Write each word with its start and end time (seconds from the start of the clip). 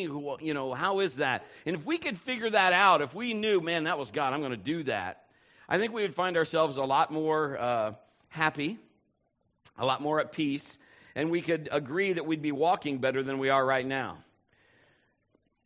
You 0.00 0.54
know, 0.54 0.74
how 0.74 1.00
is 1.00 1.16
that? 1.16 1.44
And 1.66 1.76
if 1.76 1.84
we 1.84 1.98
could 1.98 2.16
figure 2.16 2.50
that 2.50 2.72
out, 2.72 3.02
if 3.02 3.14
we 3.14 3.34
knew, 3.34 3.60
man, 3.60 3.84
that 3.84 3.98
was 3.98 4.10
God, 4.10 4.32
I'm 4.32 4.40
going 4.40 4.52
to 4.52 4.56
do 4.56 4.82
that, 4.84 5.24
I 5.68 5.78
think 5.78 5.92
we 5.92 6.02
would 6.02 6.14
find 6.14 6.36
ourselves 6.36 6.76
a 6.76 6.82
lot 6.82 7.10
more 7.10 7.58
uh, 7.58 7.92
happy, 8.28 8.78
a 9.78 9.86
lot 9.86 10.02
more 10.02 10.20
at 10.20 10.32
peace, 10.32 10.78
and 11.14 11.30
we 11.30 11.40
could 11.40 11.68
agree 11.70 12.12
that 12.12 12.26
we'd 12.26 12.42
be 12.42 12.52
walking 12.52 12.98
better 12.98 13.22
than 13.22 13.38
we 13.38 13.50
are 13.50 13.64
right 13.64 13.86
now. 13.86 14.18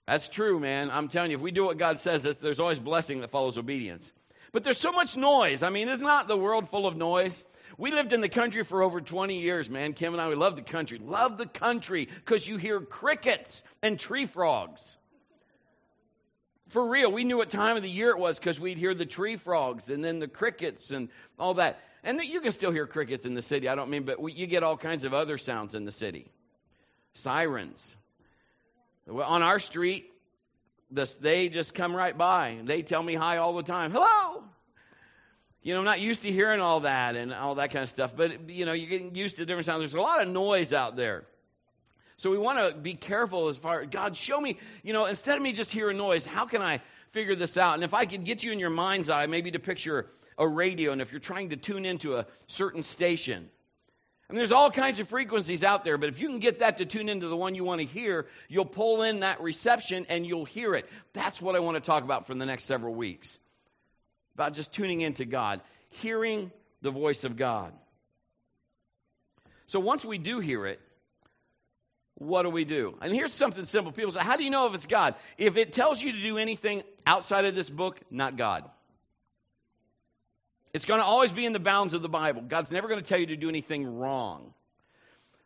That's 0.07 0.29
true, 0.29 0.61
man. 0.61 0.91
I'm 0.91 1.09
telling 1.09 1.33
you, 1.33 1.37
if 1.37 1.43
we 1.43 1.51
do 1.51 1.65
what 1.65 1.79
God 1.79 1.99
says, 1.99 2.23
there's 2.39 2.61
always 2.61 2.79
blessing 2.79 3.21
that 3.23 3.31
follows 3.31 3.59
obedience. 3.59 4.13
But 4.53 4.63
there's 4.63 4.79
so 4.79 4.93
much 4.93 5.17
noise. 5.17 5.63
I 5.63 5.71
mean, 5.71 5.89
is 5.89 6.01
not 6.01 6.29
the 6.29 6.37
world 6.37 6.69
full 6.71 6.87
of 6.87 6.97
noise? 6.97 7.45
We 7.79 7.91
lived 7.91 8.13
in 8.13 8.21
the 8.21 8.29
country 8.29 8.65
for 8.65 8.83
over 8.83 9.01
20 9.01 9.41
years, 9.41 9.69
man. 9.69 9.93
Kim 9.93 10.13
and 10.13 10.21
I, 10.21 10.29
we 10.29 10.35
love 10.35 10.57
the 10.57 10.63
country. 10.63 10.99
Love 10.99 11.39
the 11.39 11.47
country 11.47 12.07
because 12.07 12.47
you 12.47 12.57
hear 12.57 12.81
crickets 12.81 13.63
and 13.83 13.99
tree 13.99 14.27
frogs. 14.27 14.97
For 16.69 16.85
real, 16.89 17.13
we 17.13 17.25
knew 17.25 17.37
what 17.37 17.51
time 17.51 17.77
of 17.77 17.83
the 17.83 17.91
year 17.91 18.11
it 18.11 18.19
was 18.19 18.39
because 18.39 18.59
we'd 18.59 18.79
hear 18.79 18.95
the 18.95 19.07
tree 19.07 19.37
frogs 19.37 19.89
and 19.89 20.05
then 20.05 20.19
the 20.19 20.29
crickets 20.29 20.91
and 20.91 21.09
all 21.39 21.55
that. 21.55 21.79
And 22.03 22.21
you 22.23 22.41
can 22.41 22.53
still 22.53 22.73
hear 22.73 22.87
crickets 22.87 23.25
in 23.25 23.35
the 23.35 23.43
city. 23.43 23.69
I 23.69 23.75
don't 23.75 23.91
mean, 23.91 24.05
but 24.05 24.21
we, 24.21 24.33
you 24.33 24.47
get 24.47 24.63
all 24.63 24.77
kinds 24.77 25.05
of 25.05 25.15
other 25.15 25.39
sounds 25.39 25.75
in 25.75 25.85
the 25.85 25.93
city. 25.93 26.31
Sirens. 27.15 27.97
Well, 29.07 29.27
on 29.27 29.43
our 29.43 29.59
street, 29.61 30.11
this, 30.91 31.15
they 31.17 31.49
just 31.49 31.75
come 31.75 31.95
right 31.95 32.17
by. 32.17 32.59
They 32.65 32.83
tell 32.83 33.03
me 33.03 33.15
hi 33.15 33.39
all 33.39 33.55
the 33.55 33.63
time. 33.63 33.93
Hello. 33.93 34.45
You 35.67 35.73
know, 35.73 35.81
I'm 35.81 35.85
not 35.85 36.01
used 36.01 36.23
to 36.23 36.31
hearing 36.31 36.61
all 36.61 36.79
that 36.83 37.17
and 37.17 37.35
all 37.35 37.57
that 37.57 37.73
kind 37.73 37.83
of 37.83 37.89
stuff, 37.89 38.15
but 38.17 38.51
you 38.51 38.67
know, 38.67 38.73
you're 38.73 38.89
getting 38.89 39.17
used 39.17 39.39
to 39.39 39.45
different 39.45 39.67
sounds. 39.67 39.81
There's 39.81 39.95
a 39.95 40.01
lot 40.01 40.23
of 40.23 40.29
noise 40.29 40.73
out 40.73 40.95
there. 40.95 41.25
So 42.19 42.31
we 42.31 42.39
want 42.39 42.61
to 42.61 42.73
be 42.73 42.95
careful 42.95 43.49
as 43.49 43.57
far 43.57 43.85
God, 43.85 44.17
show 44.17 44.41
me, 44.41 44.61
you 44.85 44.93
know, 44.93 45.07
instead 45.07 45.37
of 45.37 45.43
me 45.43 45.53
just 45.53 45.73
hearing 45.73 45.97
noise, 45.97 46.25
how 46.25 46.47
can 46.47 46.63
I 46.63 46.83
figure 47.11 47.35
this 47.35 47.57
out? 47.57 47.75
And 47.75 47.83
if 47.83 47.95
I 47.95 48.05
could 48.05 48.23
get 48.23 48.45
you 48.45 48.53
in 48.53 48.61
your 48.61 48.71
mind's 48.71 49.11
eye, 49.11 49.27
maybe 49.27 49.51
to 49.51 49.59
picture 49.59 50.07
a 50.39 50.47
radio, 50.47 50.93
and 50.93 51.03
if 51.03 51.11
you're 51.11 51.19
trying 51.19 51.49
to 51.49 51.57
tune 51.57 51.85
into 51.85 52.15
a 52.15 52.27
certain 52.47 52.85
station, 52.85 53.51
I 54.31 54.33
mean, 54.33 54.39
there's 54.39 54.53
all 54.53 54.71
kinds 54.71 55.01
of 55.01 55.09
frequencies 55.09 55.65
out 55.65 55.85
there, 55.85 55.99
but 55.99 56.11
if 56.11 56.21
you 56.21 56.29
can 56.29 56.39
get 56.39 56.61
that 56.61 56.79
to 56.79 56.87
tune 56.87 57.09
into 57.09 57.27
the 57.27 57.37
one 57.37 57.57
you 57.57 57.65
want 57.65 57.81
to 57.81 57.89
hear, 57.89 58.27
you'll 58.49 58.67
pull 58.67 59.03
in 59.03 59.19
that 59.21 59.41
reception 59.41 60.07
and 60.11 60.25
you'll 60.25 60.45
hear 60.45 60.77
it. 60.77 60.89
That's 61.13 61.43
what 61.43 61.57
I 61.57 61.59
want 61.59 61.75
to 61.75 61.81
talk 61.81 62.05
about 62.05 62.29
for 62.29 62.37
the 62.37 62.47
next 62.47 62.67
several 62.67 62.95
weeks. 62.95 63.37
About 64.37 64.53
just 64.53 64.71
tuning 64.71 65.01
into 65.01 65.25
God, 65.25 65.63
hearing 65.89 66.53
the 66.83 66.91
voice 66.91 67.25
of 67.25 67.39
God. 67.39 67.73
So 69.67 69.81
once 69.81 70.05
we 70.05 70.19
do 70.19 70.41
hear 70.41 70.67
it, 70.67 70.79
what 72.17 72.43
do 72.43 72.51
we 72.51 72.67
do? 72.67 72.99
And 73.01 73.15
here's 73.15 73.33
something 73.33 73.65
simple. 73.65 73.93
People 73.93 74.11
say, 74.11 74.21
How 74.21 74.37
do 74.37 74.45
you 74.45 74.51
know 74.51 74.67
if 74.67 74.75
it's 74.75 74.85
God? 74.85 75.15
If 75.39 75.57
it 75.57 75.73
tells 75.73 76.03
you 76.03 76.13
to 76.13 76.21
do 76.21 76.37
anything 76.37 76.83
outside 77.07 77.47
of 77.47 77.55
this 77.55 77.71
book, 77.71 77.99
not 78.11 78.37
God. 78.37 78.69
It's 80.75 80.85
going 80.85 81.01
to 81.01 81.07
always 81.07 81.33
be 81.33 81.47
in 81.47 81.55
the 81.55 81.59
bounds 81.59 81.95
of 81.95 82.03
the 82.03 82.09
Bible. 82.11 82.43
God's 82.43 82.71
never 82.71 82.89
going 82.89 83.01
to 83.01 83.07
tell 83.07 83.19
you 83.19 83.29
to 83.29 83.37
do 83.37 83.49
anything 83.49 83.87
wrong. 83.87 84.53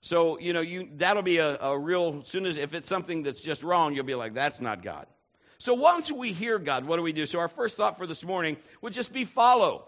So, 0.00 0.36
you 0.40 0.52
know, 0.52 0.62
you 0.62 0.88
that'll 0.96 1.22
be 1.22 1.38
a, 1.38 1.56
a 1.60 1.78
real 1.78 2.24
soon 2.24 2.44
as 2.44 2.56
if 2.56 2.74
it's 2.74 2.88
something 2.88 3.22
that's 3.22 3.40
just 3.40 3.62
wrong, 3.62 3.94
you'll 3.94 4.04
be 4.04 4.16
like, 4.16 4.34
that's 4.34 4.60
not 4.60 4.82
God. 4.82 5.06
So 5.60 5.74
once 5.74 6.10
we 6.10 6.32
hear 6.32 6.58
God, 6.58 6.86
what 6.86 6.96
do 6.96 7.02
we 7.02 7.12
do? 7.12 7.26
So 7.26 7.38
our 7.38 7.48
first 7.48 7.76
thought 7.76 7.98
for 7.98 8.06
this 8.06 8.24
morning 8.24 8.56
would 8.80 8.94
just 8.94 9.12
be 9.12 9.26
follow. 9.26 9.84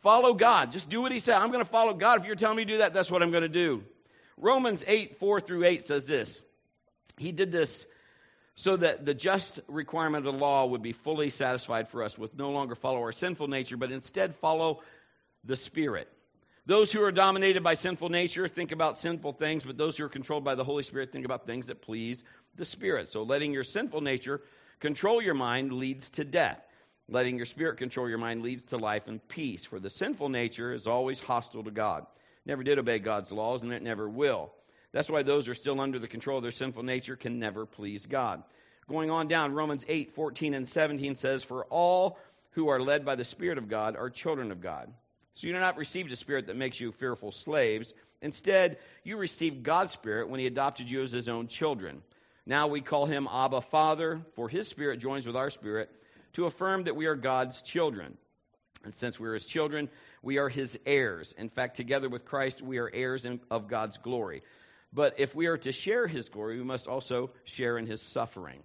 Follow 0.00 0.32
God. 0.32 0.72
Just 0.72 0.88
do 0.88 1.02
what 1.02 1.12
He 1.12 1.20
said. 1.20 1.36
I'm 1.36 1.52
going 1.52 1.62
to 1.62 1.70
follow 1.70 1.92
God. 1.92 2.20
If 2.20 2.26
you're 2.26 2.34
telling 2.34 2.56
me 2.56 2.64
to 2.64 2.72
do 2.72 2.78
that, 2.78 2.94
that's 2.94 3.10
what 3.10 3.22
I'm 3.22 3.30
going 3.30 3.42
to 3.42 3.48
do. 3.50 3.84
Romans 4.38 4.82
8, 4.86 5.18
4 5.18 5.42
through 5.42 5.66
8 5.66 5.82
says 5.82 6.06
this. 6.06 6.40
He 7.18 7.30
did 7.30 7.52
this 7.52 7.86
so 8.54 8.78
that 8.78 9.04
the 9.04 9.12
just 9.12 9.60
requirement 9.68 10.26
of 10.26 10.32
the 10.32 10.40
law 10.40 10.64
would 10.64 10.82
be 10.82 10.92
fully 10.92 11.28
satisfied 11.28 11.88
for 11.88 12.02
us, 12.02 12.16
with 12.16 12.34
no 12.34 12.50
longer 12.50 12.74
follow 12.74 13.00
our 13.00 13.12
sinful 13.12 13.48
nature, 13.48 13.76
but 13.76 13.92
instead 13.92 14.34
follow 14.36 14.80
the 15.44 15.56
Spirit. 15.56 16.08
Those 16.64 16.90
who 16.90 17.02
are 17.02 17.12
dominated 17.12 17.62
by 17.62 17.74
sinful 17.74 18.08
nature 18.08 18.48
think 18.48 18.72
about 18.72 18.96
sinful 18.96 19.34
things, 19.34 19.62
but 19.62 19.76
those 19.76 19.98
who 19.98 20.04
are 20.04 20.08
controlled 20.08 20.44
by 20.44 20.54
the 20.54 20.64
Holy 20.64 20.84
Spirit 20.84 21.12
think 21.12 21.26
about 21.26 21.44
things 21.44 21.66
that 21.66 21.82
please 21.82 22.24
the 22.56 22.64
Spirit. 22.64 23.08
So 23.08 23.24
letting 23.24 23.52
your 23.52 23.64
sinful 23.64 24.00
nature 24.00 24.40
control 24.82 25.22
your 25.22 25.34
mind 25.34 25.72
leads 25.72 26.10
to 26.10 26.24
death. 26.24 26.60
Letting 27.08 27.36
your 27.36 27.46
spirit 27.46 27.78
control 27.78 28.08
your 28.08 28.18
mind 28.18 28.42
leads 28.42 28.64
to 28.64 28.78
life 28.78 29.06
and 29.06 29.26
peace. 29.28 29.64
For 29.64 29.78
the 29.78 29.88
sinful 29.88 30.28
nature 30.28 30.72
is 30.72 30.88
always 30.88 31.20
hostile 31.20 31.62
to 31.62 31.70
God. 31.70 32.04
Never 32.44 32.64
did 32.64 32.80
obey 32.80 32.98
God's 32.98 33.30
laws, 33.30 33.62
and 33.62 33.72
it 33.72 33.82
never 33.82 34.08
will. 34.08 34.52
That's 34.90 35.08
why 35.08 35.22
those 35.22 35.46
who 35.46 35.52
are 35.52 35.54
still 35.54 35.80
under 35.80 36.00
the 36.00 36.08
control 36.08 36.38
of 36.38 36.42
their 36.42 36.50
sinful 36.50 36.82
nature 36.82 37.14
can 37.14 37.38
never 37.38 37.64
please 37.64 38.06
God. 38.06 38.42
Going 38.88 39.08
on 39.08 39.28
down, 39.28 39.54
Romans 39.54 39.86
8, 39.88 40.16
14 40.16 40.52
and 40.52 40.66
17 40.66 41.14
says, 41.14 41.44
For 41.44 41.64
all 41.66 42.18
who 42.50 42.68
are 42.68 42.80
led 42.80 43.04
by 43.04 43.14
the 43.14 43.24
Spirit 43.24 43.58
of 43.58 43.68
God 43.68 43.94
are 43.94 44.10
children 44.10 44.50
of 44.50 44.60
God. 44.60 44.92
So 45.34 45.46
you 45.46 45.52
do 45.52 45.60
not 45.60 45.78
receive 45.78 46.10
a 46.10 46.16
spirit 46.16 46.48
that 46.48 46.56
makes 46.56 46.80
you 46.80 46.90
fearful 46.90 47.30
slaves. 47.30 47.94
Instead, 48.20 48.78
you 49.04 49.16
received 49.16 49.62
God's 49.62 49.92
Spirit 49.92 50.28
when 50.28 50.40
He 50.40 50.46
adopted 50.46 50.90
you 50.90 51.02
as 51.02 51.12
His 51.12 51.28
own 51.28 51.46
children. 51.46 52.02
Now 52.46 52.68
we 52.68 52.80
call 52.80 53.06
Him 53.06 53.28
Abba 53.30 53.60
Father, 53.60 54.20
for 54.34 54.48
His 54.48 54.68
Spirit 54.68 54.98
joins 54.98 55.26
with 55.26 55.36
our 55.36 55.50
spirit 55.50 55.90
to 56.34 56.46
affirm 56.46 56.84
that 56.84 56.96
we 56.96 57.06
are 57.06 57.14
God's 57.14 57.62
children. 57.62 58.16
And 58.84 58.92
since 58.92 59.20
we 59.20 59.28
are 59.28 59.34
His 59.34 59.46
children, 59.46 59.88
we 60.22 60.38
are 60.38 60.48
His 60.48 60.78
heirs. 60.86 61.34
In 61.38 61.48
fact, 61.48 61.76
together 61.76 62.08
with 62.08 62.24
Christ, 62.24 62.62
we 62.62 62.78
are 62.78 62.90
heirs 62.92 63.26
of 63.50 63.68
God's 63.68 63.98
glory. 63.98 64.42
But 64.92 65.14
if 65.18 65.34
we 65.34 65.46
are 65.46 65.56
to 65.58 65.72
share 65.72 66.06
his 66.06 66.28
glory, 66.28 66.58
we 66.58 66.64
must 66.64 66.86
also 66.86 67.30
share 67.44 67.78
in 67.78 67.86
his 67.86 68.02
suffering. 68.02 68.62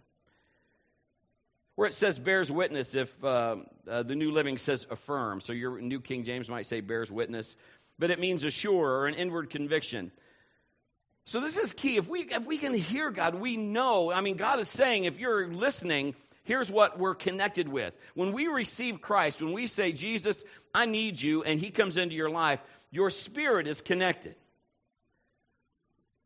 Where 1.76 1.88
it 1.88 1.94
says 1.94 2.20
bears 2.20 2.52
witness, 2.52 2.96
if 2.96 3.24
uh, 3.24 3.58
uh, 3.90 4.04
the 4.04 4.16
New 4.16 4.32
Living 4.32 4.58
says 4.58 4.86
affirm, 4.90 5.42
so 5.42 5.54
your 5.54 5.80
New 5.80 6.02
King 6.02 6.24
James 6.24 6.50
might 6.50 6.66
say 6.66 6.82
bears 6.82 7.12
witness, 7.12 7.56
but 8.00 8.12
it 8.12 8.20
means 8.20 8.44
assure 8.44 8.90
or 8.90 9.08
an 9.08 9.14
inward 9.14 9.52
conviction. 9.52 10.12
So 11.28 11.42
this 11.42 11.58
is 11.58 11.74
key. 11.74 11.98
If 11.98 12.08
we 12.08 12.22
if 12.22 12.46
we 12.46 12.58
can 12.58 12.74
hear 12.74 13.12
God, 13.12 13.36
we 13.36 13.58
know. 13.58 14.14
I 14.14 14.22
mean, 14.22 14.38
God 14.38 14.62
is 14.62 14.70
saying, 14.70 15.04
if 15.04 15.20
you're 15.20 15.50
listening, 15.50 16.16
here's 16.46 16.72
what 16.72 16.98
we're 16.98 17.16
connected 17.16 17.68
with. 17.68 17.94
When 18.14 18.32
we 18.32 18.48
receive 18.48 19.02
Christ, 19.02 19.42
when 19.42 19.52
we 19.52 19.68
say, 19.68 19.92
Jesus, 19.92 20.42
I 20.74 20.86
need 20.86 21.22
you, 21.22 21.44
and 21.44 21.60
He 21.60 21.70
comes 21.70 21.98
into 21.98 22.16
your 22.16 22.30
life, 22.30 22.62
your 22.92 23.10
spirit 23.10 23.68
is 23.68 23.82
connected. 23.82 24.36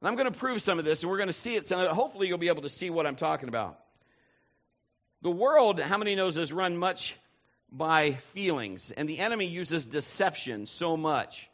And 0.01 0.07
I'm 0.07 0.13
going 0.17 0.31
to 0.31 0.37
prove 0.37 0.61
some 0.61 0.77
of 0.77 0.85
this, 0.85 1.01
and 1.01 1.09
we're 1.09 1.17
going 1.17 1.29
to 1.29 1.33
see 1.33 1.55
it. 1.55 1.65
So 1.65 1.91
hopefully, 1.91 2.27
you'll 2.27 2.37
be 2.37 2.49
able 2.49 2.61
to 2.61 2.69
see 2.69 2.91
what 2.91 3.07
I'm 3.07 3.15
talking 3.15 3.49
about. 3.49 3.79
The 5.23 5.31
world, 5.31 5.79
how 5.79 5.97
many 5.97 6.13
knows, 6.13 6.37
is 6.37 6.53
run 6.53 6.77
much 6.77 7.17
by 7.71 8.11
feelings, 8.35 8.91
and 8.91 9.09
the 9.09 9.17
enemy 9.17 9.47
uses 9.47 9.87
deception 9.87 10.67
so 10.67 10.95
much. 10.95 11.49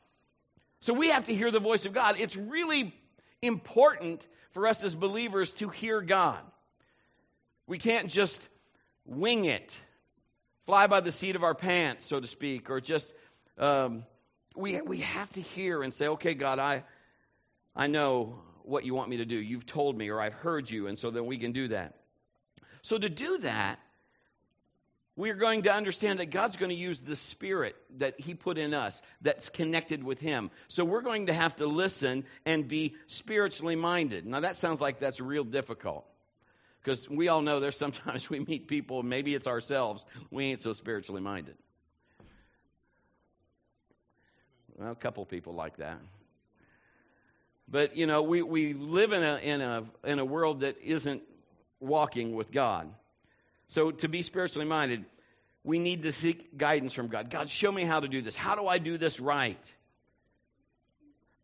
So 0.81 0.93
we 0.93 1.11
have 1.11 1.27
to 1.27 1.33
hear 1.33 1.49
the 1.49 1.61
voice 1.61 1.85
of 1.85 1.93
God. 1.93 2.17
It's 2.19 2.35
really 2.35 2.93
important 3.41 4.25
for 4.51 4.67
us 4.67 4.83
as 4.83 4.95
believers 4.95 5.51
to 5.53 5.69
hear 5.69 6.01
God. 6.01 6.39
We 7.67 7.77
can't 7.77 8.09
just 8.09 8.47
wing 9.05 9.45
it, 9.45 9.79
fly 10.65 10.87
by 10.87 11.01
the 11.01 11.11
seat 11.11 11.35
of 11.35 11.43
our 11.43 11.55
pants, 11.55 12.03
so 12.05 12.19
to 12.19 12.27
speak, 12.27 12.69
or 12.69 12.81
just 12.81 13.13
um, 13.57 14.05
we 14.55 14.81
we 14.81 14.99
have 14.99 15.31
to 15.33 15.41
hear 15.41 15.83
and 15.83 15.93
say, 15.93 16.07
"Okay, 16.07 16.33
God, 16.33 16.59
I 16.59 16.83
I 17.75 17.87
know 17.87 18.39
what 18.63 18.83
you 18.83 18.93
want 18.93 19.09
me 19.09 19.17
to 19.17 19.25
do. 19.25 19.35
You've 19.35 19.65
told 19.65 19.97
me, 19.97 20.09
or 20.09 20.19
I've 20.19 20.33
heard 20.33 20.69
you, 20.69 20.87
and 20.87 20.97
so 20.97 21.11
then 21.11 21.25
we 21.25 21.37
can 21.37 21.51
do 21.51 21.69
that. 21.69 21.93
So, 22.81 22.97
to 22.97 23.09
do 23.09 23.39
that, 23.39 23.79
we 25.17 25.31
are 25.31 25.35
going 25.35 25.63
to 25.63 25.73
understand 25.73 26.19
that 26.19 26.27
God's 26.27 26.55
going 26.55 26.69
to 26.69 26.75
use 26.75 27.01
the 27.01 27.15
Spirit 27.15 27.75
that 27.97 28.19
He 28.19 28.35
put 28.35 28.59
in 28.59 28.75
us 28.75 29.01
that's 29.21 29.49
connected 29.49 30.03
with 30.03 30.19
Him. 30.19 30.51
So, 30.67 30.85
we're 30.85 31.01
going 31.01 31.25
to 31.25 31.33
have 31.33 31.55
to 31.57 31.65
listen 31.65 32.23
and 32.45 32.67
be 32.67 32.95
spiritually 33.07 33.75
minded. 33.75 34.25
Now, 34.27 34.41
that 34.41 34.55
sounds 34.55 34.79
like 34.79 34.99
that's 34.99 35.19
real 35.19 35.43
difficult. 35.43 36.05
Because 36.83 37.09
we 37.09 37.27
all 37.27 37.41
know 37.41 37.59
there's 37.59 37.75
sometimes 37.75 38.29
we 38.29 38.39
meet 38.39 38.67
people, 38.67 39.01
maybe 39.03 39.33
it's 39.33 39.47
ourselves, 39.47 40.05
we 40.31 40.45
ain't 40.45 40.59
so 40.59 40.71
spiritually 40.73 41.21
minded. 41.21 41.55
Well, 44.77 44.91
a 44.91 44.95
couple 44.95 45.25
people 45.25 45.53
like 45.53 45.77
that. 45.77 45.97
But 47.67 47.97
you 47.97 48.05
know, 48.05 48.21
we, 48.21 48.43
we 48.43 48.73
live 48.73 49.11
in 49.11 49.23
a 49.23 49.37
in 49.37 49.61
a 49.61 49.83
in 50.05 50.19
a 50.19 50.25
world 50.25 50.59
that 50.59 50.77
isn't 50.83 51.23
walking 51.79 52.35
with 52.35 52.51
God. 52.51 52.87
So 53.67 53.91
to 53.91 54.07
be 54.07 54.21
spiritually 54.21 54.67
minded, 54.67 55.05
we 55.63 55.79
need 55.79 56.03
to 56.03 56.11
seek 56.11 56.57
guidance 56.57 56.93
from 56.93 57.07
God. 57.07 57.29
God, 57.29 57.49
show 57.49 57.71
me 57.71 57.83
how 57.83 57.99
to 57.99 58.07
do 58.07 58.21
this. 58.21 58.35
How 58.35 58.55
do 58.55 58.67
I 58.67 58.77
do 58.77 58.97
this 58.97 59.19
right? 59.19 59.73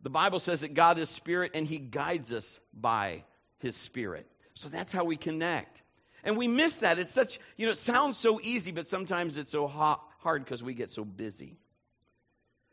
The 0.02 0.10
Bible 0.10 0.40
says 0.40 0.62
that 0.62 0.74
God 0.74 0.98
is 1.00 1.10
spirit 1.10 1.52
and 1.56 1.68
he 1.68 1.78
guides 1.78 2.34
us 2.34 2.60
by 2.74 3.24
his 3.60 3.76
spirit. 3.76 4.28
So 4.54 4.70
that's 4.70 4.92
how 4.92 5.06
we 5.06 5.18
connect. 5.18 5.82
And 6.24 6.38
we 6.38 6.48
miss 6.48 6.78
that. 6.78 7.00
It's 7.00 7.12
such, 7.12 7.40
you 7.58 7.66
know, 7.66 7.72
it 7.72 7.78
sounds 7.78 8.18
so 8.18 8.40
easy, 8.42 8.72
but 8.72 8.88
sometimes 8.88 9.38
it's 9.38 9.52
so 9.52 9.68
hard 9.68 10.44
because 10.44 10.64
we 10.64 10.74
get 10.74 10.90
so 10.90 11.04
busy. 11.04 11.58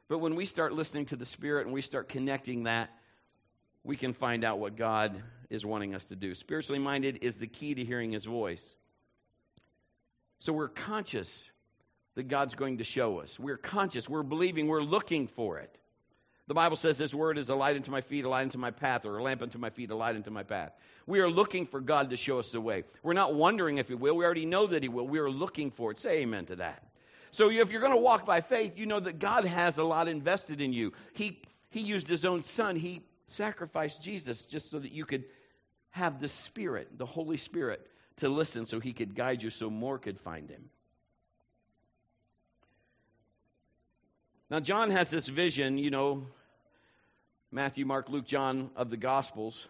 But 0.09 0.19
when 0.19 0.35
we 0.35 0.45
start 0.45 0.73
listening 0.73 1.07
to 1.07 1.17
the 1.17 1.25
Spirit 1.25 1.67
and 1.67 1.75
we 1.75 1.83
start 1.83 2.09
connecting 2.09 2.65
that 2.65 2.91
we 3.83 3.97
can 3.97 4.13
find 4.13 4.45
out 4.45 4.59
what 4.59 4.77
God 4.77 5.21
is 5.49 5.65
wanting 5.65 5.95
us 5.95 6.05
to 6.07 6.17
do. 6.17 6.35
Spiritually 6.35 6.79
minded 6.79 7.19
is 7.23 7.39
the 7.39 7.47
key 7.47 7.75
to 7.75 7.85
hearing 7.85 8.13
his 8.13 8.25
voice. 8.25 8.75
So 10.41 10.53
we're 10.53 10.69
conscious 10.69 11.49
that 12.17 12.29
God's 12.29 12.55
going 12.55 12.79
to 12.79 12.85
show 12.85 13.21
us. 13.21 13.39
We're 13.39 13.59
conscious, 13.59 14.09
we're 14.09 14.23
believing, 14.23 14.67
we're 14.67 14.83
looking 14.83 15.29
for 15.29 15.59
it. 15.59 15.79
The 16.49 16.55
Bible 16.55 16.77
says 16.77 16.99
this 16.99 17.15
word 17.15 17.39
is 17.39 17.49
a 17.49 17.55
light 17.55 17.77
unto 17.77 17.93
my 17.93 18.01
feet, 18.01 18.25
a 18.25 18.29
light 18.29 18.43
unto 18.43 18.59
my 18.59 18.73
path, 18.73 19.05
or 19.05 19.19
a 19.19 19.23
lamp 19.23 19.43
unto 19.43 19.59
my 19.59 19.71
feet, 19.71 19.91
a 19.91 19.95
light 19.95 20.17
unto 20.17 20.31
my 20.31 20.43
path. 20.43 20.73
We 21.07 21.21
are 21.21 21.31
looking 21.31 21.67
for 21.67 21.81
God 21.81 22.11
to 22.11 22.17
show 22.17 22.41
us 22.41 22.51
the 22.51 22.61
way. 22.61 22.83
We're 23.05 23.13
not 23.13 23.35
wondering 23.35 23.79
if 23.79 23.87
He 23.87 23.95
will. 23.95 24.17
We 24.17 24.25
already 24.25 24.47
know 24.47 24.67
that 24.67 24.83
He 24.83 24.89
will. 24.89 25.07
We 25.07 25.21
are 25.21 25.31
looking 25.31 25.71
for 25.71 25.93
it. 25.93 25.99
Say 25.99 26.23
amen 26.23 26.47
to 26.47 26.57
that. 26.57 26.83
So 27.31 27.51
if 27.51 27.71
you're 27.71 27.81
going 27.81 27.93
to 27.93 27.99
walk 27.99 28.27
by 28.27 28.41
faith, 28.41 28.77
you 28.77 28.87
know 28.87 28.99
that 28.99 29.21
God 29.21 29.45
has 29.45 29.79
a 29.79 29.85
lot 29.85 30.09
invested 30.09 30.61
in 30.61 30.73
you. 30.73 30.93
He, 31.13 31.41
he 31.69 31.81
used 31.81 32.09
His 32.09 32.25
own 32.25 32.43
Son. 32.43 32.75
He 32.75 33.03
sacrificed 33.27 34.03
Jesus 34.03 34.47
just 34.47 34.71
so 34.71 34.81
that 34.81 34.91
you 34.91 35.05
could 35.05 35.25
have 35.91 36.19
the 36.19 36.29
Spirit, 36.29 36.99
the 36.99 37.07
Holy 37.07 37.37
Spirit, 37.37 37.87
to 38.21 38.29
listen 38.29 38.67
so 38.67 38.81
He 38.81 38.93
could 38.93 39.15
guide 39.15 39.43
you 39.43 39.51
so 39.51 39.69
more 39.71 39.99
could 39.99 40.19
find 40.21 40.49
Him. 40.49 40.71
Now, 44.51 44.59
John 44.59 44.91
has 44.91 45.11
this 45.11 45.29
vision, 45.29 45.79
you 45.79 45.91
know, 45.91 46.27
Matthew, 47.53 47.85
Mark, 47.85 48.09
Luke, 48.09 48.27
John 48.27 48.71
of 48.77 48.91
the 48.91 48.97
Gospels. 48.97 49.67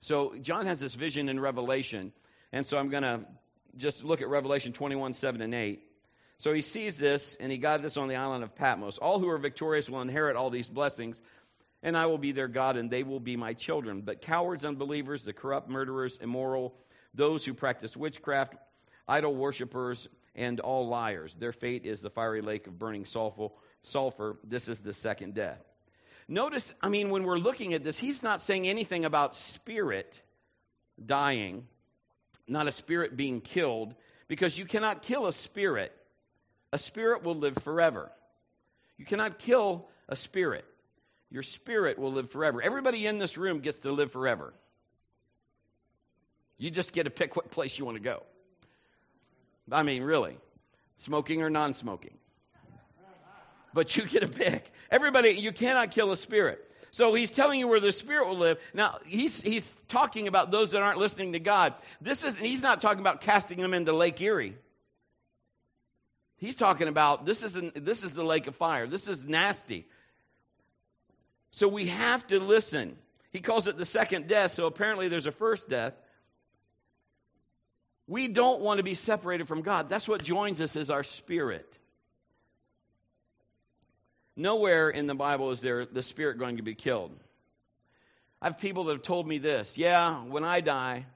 So 0.00 0.34
John 0.40 0.66
has 0.66 0.80
this 0.80 0.94
vision 0.94 1.28
in 1.28 1.38
Revelation. 1.38 2.12
And 2.52 2.66
so 2.66 2.76
I'm 2.76 2.90
going 2.90 3.04
to 3.04 3.20
just 3.76 4.04
look 4.04 4.20
at 4.20 4.28
Revelation 4.28 4.72
21, 4.72 5.12
7 5.12 5.40
and 5.40 5.54
8. 5.54 5.80
So 6.38 6.52
he 6.52 6.60
sees 6.60 6.98
this, 6.98 7.36
and 7.38 7.52
he 7.52 7.58
got 7.58 7.82
this 7.82 7.96
on 7.96 8.08
the 8.08 8.16
island 8.16 8.42
of 8.42 8.56
Patmos. 8.56 8.98
All 8.98 9.20
who 9.20 9.28
are 9.28 9.38
victorious 9.38 9.88
will 9.88 10.02
inherit 10.02 10.34
all 10.34 10.50
these 10.50 10.66
blessings, 10.66 11.22
and 11.82 11.96
I 11.96 12.06
will 12.06 12.18
be 12.18 12.32
their 12.32 12.48
God, 12.48 12.76
and 12.76 12.90
they 12.90 13.02
will 13.02 13.20
be 13.20 13.36
my 13.36 13.54
children. 13.54 14.02
But 14.02 14.22
cowards, 14.22 14.64
unbelievers, 14.64 15.24
the 15.24 15.32
corrupt, 15.32 15.68
murderers, 15.68 16.18
immoral, 16.20 16.74
those 17.14 17.44
who 17.44 17.54
practice 17.54 17.96
witchcraft, 17.96 18.54
idol 19.08 19.34
worshippers, 19.34 20.08
and 20.34 20.60
all 20.60 20.88
liars, 20.88 21.34
their 21.34 21.52
fate 21.52 21.84
is 21.84 22.00
the 22.00 22.10
fiery 22.10 22.40
lake 22.40 22.66
of 22.66 22.78
burning 22.78 23.04
sulfur. 23.04 23.48
Sulfur. 23.82 24.38
This 24.44 24.68
is 24.68 24.80
the 24.80 24.92
second 24.92 25.34
death. 25.34 25.60
Notice, 26.28 26.72
I 26.80 26.88
mean, 26.88 27.10
when 27.10 27.24
we're 27.24 27.38
looking 27.38 27.74
at 27.74 27.82
this, 27.82 27.98
he's 27.98 28.22
not 28.22 28.40
saying 28.40 28.66
anything 28.68 29.04
about 29.04 29.34
spirit 29.34 30.22
dying, 31.04 31.66
not 32.46 32.68
a 32.68 32.72
spirit 32.72 33.16
being 33.16 33.40
killed, 33.40 33.94
because 34.28 34.56
you 34.56 34.64
cannot 34.64 35.02
kill 35.02 35.26
a 35.26 35.32
spirit. 35.32 35.92
A 36.72 36.78
spirit 36.78 37.24
will 37.24 37.34
live 37.34 37.56
forever. 37.64 38.10
You 38.96 39.04
cannot 39.04 39.40
kill 39.40 39.88
a 40.08 40.16
spirit. 40.16 40.64
Your 41.32 41.42
spirit 41.42 41.98
will 41.98 42.12
live 42.12 42.30
forever. 42.30 42.62
Everybody 42.62 43.06
in 43.06 43.18
this 43.18 43.36
room 43.36 43.60
gets 43.60 43.80
to 43.80 43.90
live 43.90 44.12
forever. 44.12 44.52
You 46.58 46.70
just 46.70 46.92
get 46.92 47.04
to 47.04 47.10
pick 47.10 47.34
what 47.34 47.50
place 47.50 47.76
you 47.76 47.84
want 47.84 47.96
to 47.96 48.02
go. 48.02 48.22
I 49.70 49.82
mean, 49.82 50.02
really. 50.02 50.36
Smoking 50.96 51.42
or 51.42 51.50
non 51.50 51.72
smoking 51.72 52.16
but 53.74 53.96
you 53.96 54.06
get 54.06 54.20
to 54.20 54.28
pick. 54.28 54.70
Everybody, 54.90 55.30
you 55.30 55.52
cannot 55.52 55.90
kill 55.92 56.12
a 56.12 56.16
spirit. 56.16 56.68
So 56.90 57.14
he's 57.14 57.30
telling 57.30 57.58
you 57.58 57.68
where 57.68 57.80
the 57.80 57.92
spirit 57.92 58.28
will 58.28 58.38
live. 58.38 58.58
Now 58.74 58.98
he's 59.06 59.40
he's 59.40 59.74
talking 59.88 60.28
about 60.28 60.50
those 60.50 60.72
that 60.72 60.82
aren't 60.82 60.98
listening 60.98 61.32
to 61.32 61.40
God. 61.40 61.74
This 62.02 62.22
is 62.22 62.36
he's 62.36 62.62
not 62.62 62.82
talking 62.82 63.00
about 63.00 63.22
casting 63.22 63.58
them 63.58 63.72
into 63.72 63.94
Lake 63.94 64.20
Erie. 64.20 64.56
He's 66.36 66.56
talking 66.56 66.88
about 66.88 67.24
this 67.24 67.44
is 67.44 67.58
this 67.74 68.04
is 68.04 68.12
the 68.12 68.24
lake 68.24 68.46
of 68.46 68.56
fire. 68.56 68.86
This 68.86 69.08
is 69.08 69.24
nasty. 69.24 69.86
So 71.52 71.68
we 71.68 71.86
have 71.86 72.26
to 72.28 72.40
listen. 72.40 72.96
He 73.30 73.40
calls 73.40 73.68
it 73.68 73.76
the 73.78 73.84
second 73.84 74.26
death. 74.26 74.52
So 74.52 74.66
apparently 74.66 75.08
there's 75.08 75.26
a 75.26 75.32
first 75.32 75.68
death. 75.68 75.94
We 78.06 78.28
don't 78.28 78.60
want 78.60 78.78
to 78.78 78.82
be 78.82 78.94
separated 78.94 79.48
from 79.48 79.62
God. 79.62 79.88
That's 79.88 80.08
what 80.08 80.22
joins 80.22 80.60
us 80.60 80.76
is 80.76 80.90
our 80.90 81.04
spirit. 81.04 81.78
Nowhere 84.34 84.90
in 84.90 85.06
the 85.06 85.14
Bible 85.14 85.50
is 85.50 85.60
there 85.60 85.86
the 85.86 86.02
spirit 86.02 86.38
going 86.38 86.56
to 86.56 86.62
be 86.62 86.74
killed. 86.74 87.12
I 88.40 88.46
have 88.46 88.58
people 88.58 88.84
that 88.84 88.92
have 88.92 89.02
told 89.02 89.26
me 89.26 89.38
this. 89.38 89.78
Yeah, 89.78 90.24
when 90.24 90.42
I 90.42 90.60
die, 90.60 91.06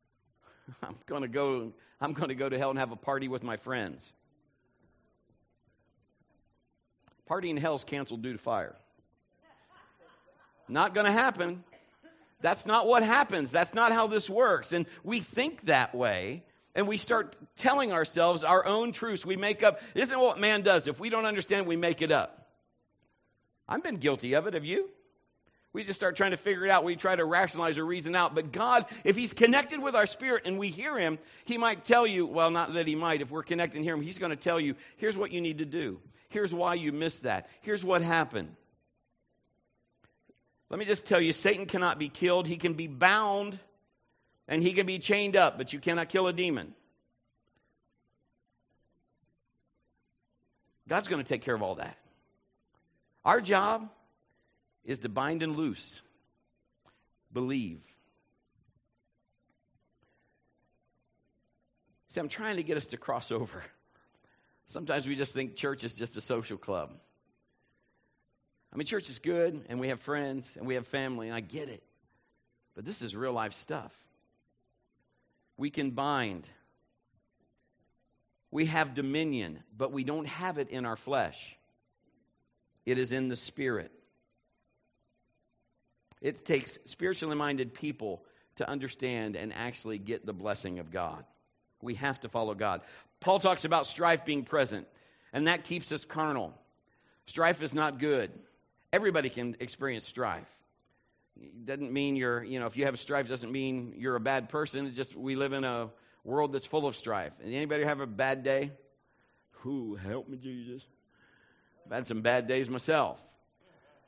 I'm 0.82 0.96
going 1.06 1.22
to 1.22 1.28
go 1.28 1.72
I'm 2.00 2.14
going 2.14 2.30
to 2.30 2.34
go 2.34 2.48
to 2.48 2.58
hell 2.58 2.70
and 2.70 2.78
have 2.78 2.92
a 2.92 2.96
party 2.96 3.28
with 3.28 3.42
my 3.42 3.58
friends. 3.58 4.10
Party 7.26 7.50
in 7.50 7.58
hell's 7.58 7.84
canceled 7.84 8.22
due 8.22 8.32
to 8.32 8.38
fire. 8.38 8.74
Not 10.70 10.94
going 10.94 11.06
to 11.06 11.12
happen. 11.12 11.64
That's 12.40 12.64
not 12.64 12.86
what 12.86 13.02
happens. 13.02 13.50
That's 13.50 13.74
not 13.74 13.92
how 13.92 14.06
this 14.06 14.30
works. 14.30 14.72
And 14.72 14.86
we 15.04 15.20
think 15.20 15.66
that 15.66 15.94
way 15.94 16.42
and 16.74 16.86
we 16.86 16.96
start 16.96 17.36
telling 17.58 17.92
ourselves 17.92 18.44
our 18.44 18.64
own 18.64 18.92
truths. 18.92 19.26
We 19.26 19.36
make 19.36 19.62
up, 19.62 19.80
isn't 19.94 20.18
what 20.18 20.38
man 20.38 20.62
does. 20.62 20.86
If 20.86 21.00
we 21.00 21.10
don't 21.10 21.26
understand, 21.26 21.66
we 21.66 21.76
make 21.76 22.00
it 22.02 22.12
up. 22.12 22.48
I've 23.68 23.82
been 23.82 23.96
guilty 23.96 24.34
of 24.34 24.46
it. 24.46 24.54
Have 24.54 24.64
you? 24.64 24.88
We 25.72 25.84
just 25.84 25.96
start 25.96 26.16
trying 26.16 26.32
to 26.32 26.36
figure 26.36 26.64
it 26.64 26.70
out. 26.70 26.82
We 26.82 26.96
try 26.96 27.14
to 27.14 27.24
rationalize 27.24 27.78
or 27.78 27.86
reason 27.86 28.16
out. 28.16 28.34
But 28.34 28.50
God, 28.50 28.86
if 29.04 29.14
He's 29.16 29.32
connected 29.32 29.80
with 29.80 29.94
our 29.94 30.06
spirit 30.06 30.42
and 30.46 30.58
we 30.58 30.68
hear 30.68 30.98
Him, 30.98 31.18
He 31.44 31.58
might 31.58 31.84
tell 31.84 32.06
you, 32.06 32.26
well, 32.26 32.50
not 32.50 32.74
that 32.74 32.88
He 32.88 32.96
might. 32.96 33.20
If 33.20 33.30
we're 33.30 33.44
connected 33.44 33.76
and 33.76 33.84
hear 33.84 33.94
Him, 33.94 34.02
He's 34.02 34.18
going 34.18 34.30
to 34.30 34.36
tell 34.36 34.58
you, 34.58 34.74
here's 34.96 35.16
what 35.16 35.30
you 35.30 35.40
need 35.40 35.58
to 35.58 35.64
do. 35.64 36.00
Here's 36.28 36.52
why 36.52 36.74
you 36.74 36.90
missed 36.90 37.22
that. 37.22 37.48
Here's 37.60 37.84
what 37.84 38.02
happened. 38.02 38.56
Let 40.70 40.78
me 40.78 40.84
just 40.84 41.06
tell 41.06 41.20
you 41.20 41.32
Satan 41.32 41.66
cannot 41.66 41.98
be 41.98 42.08
killed. 42.08 42.46
He 42.46 42.56
can 42.56 42.74
be 42.74 42.86
bound 42.86 43.58
and 44.46 44.62
he 44.62 44.72
can 44.72 44.86
be 44.86 45.00
chained 45.00 45.36
up, 45.36 45.58
but 45.58 45.72
you 45.72 45.80
cannot 45.80 46.08
kill 46.08 46.28
a 46.28 46.32
demon. 46.32 46.74
God's 50.88 51.08
going 51.08 51.22
to 51.22 51.28
take 51.28 51.42
care 51.42 51.54
of 51.54 51.62
all 51.62 51.76
that. 51.76 51.96
Our 53.24 53.40
job 53.40 53.88
is 54.84 55.00
to 55.00 55.08
bind 55.08 55.42
and 55.42 55.56
loose, 55.56 56.00
believe. 57.32 57.80
See, 62.08 62.20
I'm 62.20 62.28
trying 62.28 62.56
to 62.56 62.64
get 62.64 62.76
us 62.76 62.88
to 62.88 62.96
cross 62.96 63.30
over. 63.30 63.62
Sometimes 64.66 65.06
we 65.06 65.14
just 65.14 65.32
think 65.32 65.54
church 65.54 65.84
is 65.84 65.94
just 65.96 66.16
a 66.16 66.20
social 66.20 66.56
club. 66.56 66.92
I 68.72 68.76
mean, 68.76 68.86
church 68.86 69.10
is 69.10 69.18
good, 69.18 69.64
and 69.68 69.80
we 69.80 69.88
have 69.88 70.00
friends, 70.00 70.50
and 70.56 70.66
we 70.66 70.74
have 70.74 70.86
family, 70.86 71.28
and 71.28 71.36
I 71.36 71.40
get 71.40 71.68
it. 71.68 71.82
But 72.74 72.84
this 72.84 73.02
is 73.02 73.16
real 73.16 73.32
life 73.32 73.54
stuff 73.54 73.92
we 75.60 75.68
can 75.68 75.90
bind. 75.90 76.48
We 78.50 78.64
have 78.64 78.94
dominion, 78.94 79.62
but 79.76 79.92
we 79.92 80.04
don't 80.04 80.26
have 80.26 80.56
it 80.56 80.70
in 80.70 80.86
our 80.86 80.96
flesh. 80.96 81.54
It 82.86 82.96
is 82.96 83.12
in 83.12 83.28
the 83.28 83.36
spirit. 83.36 83.92
It 86.22 86.36
takes 86.46 86.78
spiritually 86.86 87.36
minded 87.36 87.74
people 87.74 88.24
to 88.56 88.68
understand 88.68 89.36
and 89.36 89.52
actually 89.52 89.98
get 89.98 90.24
the 90.24 90.32
blessing 90.32 90.78
of 90.78 90.90
God. 90.90 91.24
We 91.82 91.94
have 91.96 92.18
to 92.20 92.30
follow 92.30 92.54
God. 92.54 92.80
Paul 93.20 93.38
talks 93.38 93.66
about 93.66 93.86
strife 93.86 94.24
being 94.24 94.44
present, 94.44 94.88
and 95.34 95.46
that 95.46 95.64
keeps 95.64 95.92
us 95.92 96.06
carnal. 96.06 96.54
Strife 97.26 97.62
is 97.62 97.74
not 97.74 97.98
good. 97.98 98.30
Everybody 98.92 99.28
can 99.28 99.56
experience 99.60 100.04
strife 100.04 100.48
It 101.40 101.64
doesn't 101.64 101.92
mean 101.92 102.16
you're, 102.16 102.42
you 102.42 102.58
know, 102.58 102.66
if 102.66 102.76
you 102.76 102.86
have 102.86 102.98
strife, 102.98 103.28
doesn't 103.28 103.52
mean 103.52 103.94
you're 103.96 104.16
a 104.16 104.20
bad 104.20 104.48
person. 104.48 104.86
It's 104.86 104.96
just 104.96 105.14
we 105.14 105.36
live 105.36 105.52
in 105.52 105.64
a 105.64 105.90
world 106.24 106.52
that's 106.52 106.66
full 106.66 106.86
of 106.86 106.96
strife. 106.96 107.32
Anybody 107.44 107.84
have 107.84 108.00
a 108.00 108.06
bad 108.06 108.42
day? 108.42 108.72
Who 109.62 109.94
help 109.94 110.28
me, 110.28 110.38
Jesus? 110.38 110.82
I've 111.86 111.92
had 111.92 112.06
some 112.06 112.22
bad 112.22 112.48
days 112.48 112.68
myself. 112.68 113.18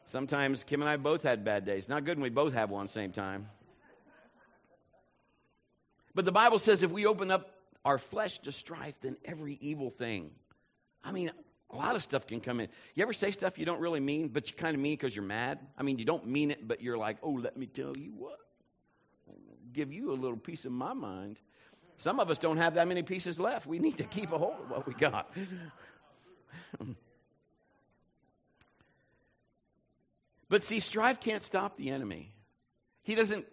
Sometimes 0.05 0.65
Kim 0.65 0.83
and 0.83 0.91
I 0.91 0.97
both 0.97 1.23
had 1.23 1.45
bad 1.45 1.65
days. 1.65 1.89
Not 1.89 2.05
good 2.05 2.17
when 2.19 2.25
we 2.25 2.31
both 2.31 2.55
have 2.55 2.71
one 2.71 2.89
same 2.89 3.13
time. 3.13 3.49
But 6.15 6.25
the 6.25 6.33
Bible 6.33 6.59
says 6.59 6.83
if 6.83 6.91
we 6.91 7.07
open 7.07 7.31
up 7.31 7.49
our 7.85 7.99
flesh 7.99 8.39
to 8.41 8.53
strife, 8.53 8.95
then 9.01 9.17
every 9.25 9.57
evil 9.61 9.91
thing. 9.91 10.31
I 11.05 11.13
mean, 11.13 11.31
a 11.73 11.77
lot 11.77 11.97
of 11.97 12.03
stuff 12.03 12.27
can 12.27 12.41
come 12.41 12.61
in. 12.61 12.69
You 12.95 13.03
ever 13.03 13.15
say 13.15 13.31
stuff 13.31 13.59
you 13.59 13.65
don't 13.65 13.81
really 13.81 14.01
mean, 14.01 14.29
but 14.29 14.51
you 14.51 14.57
kind 14.57 14.75
of 14.75 14.81
mean 14.81 14.95
because 14.95 15.17
you're 15.17 15.25
mad? 15.25 15.59
I 15.79 15.83
mean, 15.83 15.99
you 15.99 16.05
don't 16.05 16.27
mean 16.27 16.51
it, 16.51 16.67
but 16.67 16.83
you're 16.83 16.99
like, 16.99 17.17
oh, 17.23 17.31
let 17.31 17.57
me 17.57 17.67
tell 17.67 17.97
you 17.97 18.13
what. 18.17 18.39
Give 19.73 19.93
you 19.93 20.13
a 20.13 20.15
little 20.15 20.37
piece 20.37 20.67
of 20.67 20.73
my 20.73 20.93
mind. 20.93 21.41
Some 21.97 22.21
of 22.21 22.31
us 22.31 22.39
don't 22.39 22.59
have 22.59 22.75
that 22.75 22.87
many 22.89 23.03
pieces 23.03 23.41
left. 23.41 23.67
We 23.67 23.79
need 23.79 23.97
to 23.99 24.05
keep 24.05 24.33
a 24.33 24.39
hold 24.39 24.61
of 24.61 24.71
what 24.71 24.87
we 24.87 24.93
got. 24.93 25.35
but 30.49 30.63
see, 30.63 30.81
strife 30.81 31.21
can't 31.21 31.41
stop 31.41 31.77
the 31.79 31.91
enemy. 31.91 32.35
He 33.05 33.15
doesn't, 33.15 33.47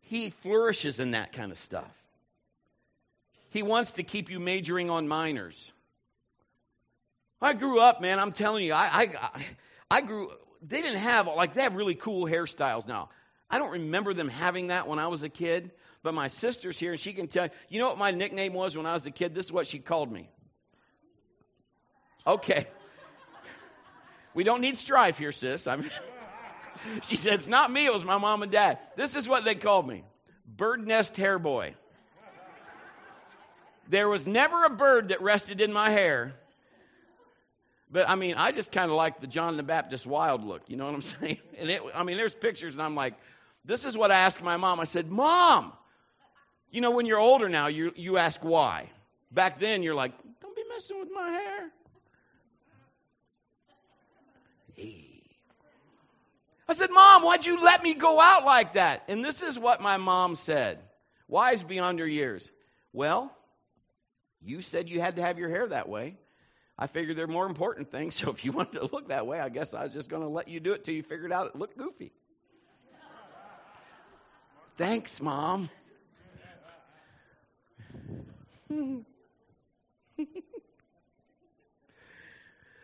he 0.00 0.30
flourishes 0.30 0.98
in 0.98 1.12
that 1.12 1.32
kind 1.32 1.52
of 1.52 1.58
stuff. 1.58 1.92
He 3.50 3.62
wants 3.62 3.92
to 3.92 4.02
keep 4.02 4.30
you 4.30 4.40
majoring 4.40 4.90
on 4.90 5.06
minors. 5.06 5.72
I 7.42 7.54
grew 7.54 7.80
up, 7.80 8.00
man. 8.00 8.18
I'm 8.18 8.32
telling 8.32 8.64
you, 8.64 8.74
I, 8.74 9.08
I, 9.22 9.46
I 9.90 10.00
grew. 10.02 10.30
They 10.62 10.82
didn't 10.82 10.98
have 10.98 11.26
like 11.26 11.54
they 11.54 11.62
have 11.62 11.74
really 11.74 11.94
cool 11.94 12.26
hairstyles 12.26 12.86
now. 12.86 13.08
I 13.50 13.58
don't 13.58 13.70
remember 13.70 14.14
them 14.14 14.28
having 14.28 14.68
that 14.68 14.86
when 14.86 14.98
I 14.98 15.08
was 15.08 15.22
a 15.22 15.28
kid, 15.28 15.70
but 16.02 16.14
my 16.14 16.28
sister's 16.28 16.78
here 16.78 16.92
and 16.92 17.00
she 17.00 17.12
can 17.12 17.28
tell 17.28 17.48
you 17.68 17.78
know 17.78 17.88
what 17.88 17.98
my 17.98 18.10
nickname 18.10 18.52
was 18.52 18.76
when 18.76 18.86
I 18.86 18.92
was 18.92 19.06
a 19.06 19.10
kid? 19.10 19.34
This 19.34 19.46
is 19.46 19.52
what 19.52 19.66
she 19.66 19.78
called 19.78 20.12
me. 20.12 20.28
Okay. 22.26 22.66
We 24.34 24.44
don't 24.44 24.60
need 24.60 24.76
strife 24.78 25.18
here, 25.18 25.32
sis. 25.32 25.66
I'm 25.66 25.90
she 27.02 27.16
said, 27.16 27.34
It's 27.34 27.48
not 27.48 27.72
me, 27.72 27.86
it 27.86 27.92
was 27.92 28.04
my 28.04 28.18
mom 28.18 28.42
and 28.42 28.52
dad. 28.52 28.78
This 28.96 29.16
is 29.16 29.28
what 29.28 29.44
they 29.44 29.54
called 29.54 29.88
me 29.88 30.04
bird 30.46 30.86
nest 30.86 31.16
hair 31.16 31.38
boy. 31.38 31.74
There 33.88 34.08
was 34.08 34.26
never 34.28 34.64
a 34.64 34.70
bird 34.70 35.08
that 35.08 35.20
rested 35.20 35.60
in 35.60 35.72
my 35.72 35.90
hair. 35.90 36.34
But 37.90 38.08
I 38.08 38.14
mean, 38.14 38.34
I 38.36 38.52
just 38.52 38.70
kind 38.70 38.90
of 38.90 38.96
like 38.96 39.20
the 39.20 39.26
John 39.26 39.56
the 39.56 39.62
Baptist 39.62 40.06
wild 40.06 40.44
look. 40.44 40.62
You 40.68 40.76
know 40.76 40.86
what 40.86 40.94
I'm 40.94 41.02
saying? 41.02 41.38
And 41.58 41.70
it, 41.70 41.82
I 41.94 42.04
mean, 42.04 42.16
there's 42.16 42.34
pictures, 42.34 42.74
and 42.74 42.82
I'm 42.82 42.94
like, 42.94 43.14
this 43.64 43.84
is 43.84 43.96
what 43.96 44.10
I 44.10 44.16
asked 44.16 44.42
my 44.42 44.56
mom. 44.56 44.80
I 44.80 44.84
said, 44.84 45.10
Mom, 45.10 45.72
you 46.70 46.80
know, 46.80 46.92
when 46.92 47.06
you're 47.06 47.18
older 47.18 47.48
now, 47.48 47.66
you 47.66 47.92
you 47.96 48.16
ask 48.16 48.42
why. 48.44 48.90
Back 49.32 49.58
then, 49.58 49.82
you're 49.82 49.94
like, 49.94 50.12
don't 50.40 50.56
be 50.56 50.62
messing 50.68 50.98
with 50.98 51.10
my 51.12 51.30
hair. 51.30 51.70
Hey. 54.76 55.06
I 56.68 56.74
said, 56.74 56.90
Mom, 56.90 57.22
why'd 57.22 57.44
you 57.44 57.60
let 57.60 57.82
me 57.82 57.94
go 57.94 58.20
out 58.20 58.44
like 58.44 58.74
that? 58.74 59.02
And 59.08 59.24
this 59.24 59.42
is 59.42 59.58
what 59.58 59.80
my 59.80 59.96
mom 59.96 60.36
said, 60.36 60.78
wise 61.26 61.62
beyond 61.62 61.98
her 61.98 62.06
years. 62.06 62.50
Well, 62.92 63.32
you 64.42 64.62
said 64.62 64.88
you 64.88 65.00
had 65.00 65.16
to 65.16 65.22
have 65.22 65.38
your 65.38 65.48
hair 65.48 65.66
that 65.68 65.88
way. 65.88 66.16
I 66.80 66.86
figured 66.86 67.16
there 67.16 67.26
are 67.26 67.28
more 67.28 67.46
important 67.46 67.90
things, 67.92 68.14
so 68.18 68.30
if 68.30 68.44
you 68.44 68.52
wanted 68.52 68.80
to 68.80 68.88
look 68.92 69.08
that 69.08 69.26
way, 69.26 69.38
I 69.38 69.50
guess 69.50 69.74
I 69.74 69.84
was 69.84 69.92
just 69.92 70.08
going 70.08 70.22
to 70.22 70.28
let 70.28 70.48
you 70.48 70.58
do 70.58 70.72
it 70.72 70.82
till 70.84 70.94
you 70.94 71.02
figured 71.02 71.32
out 71.32 71.46
it 71.46 71.56
looked 71.56 71.76
goofy. 71.76 72.10
Thanks, 74.78 75.20
Mom. 75.20 75.68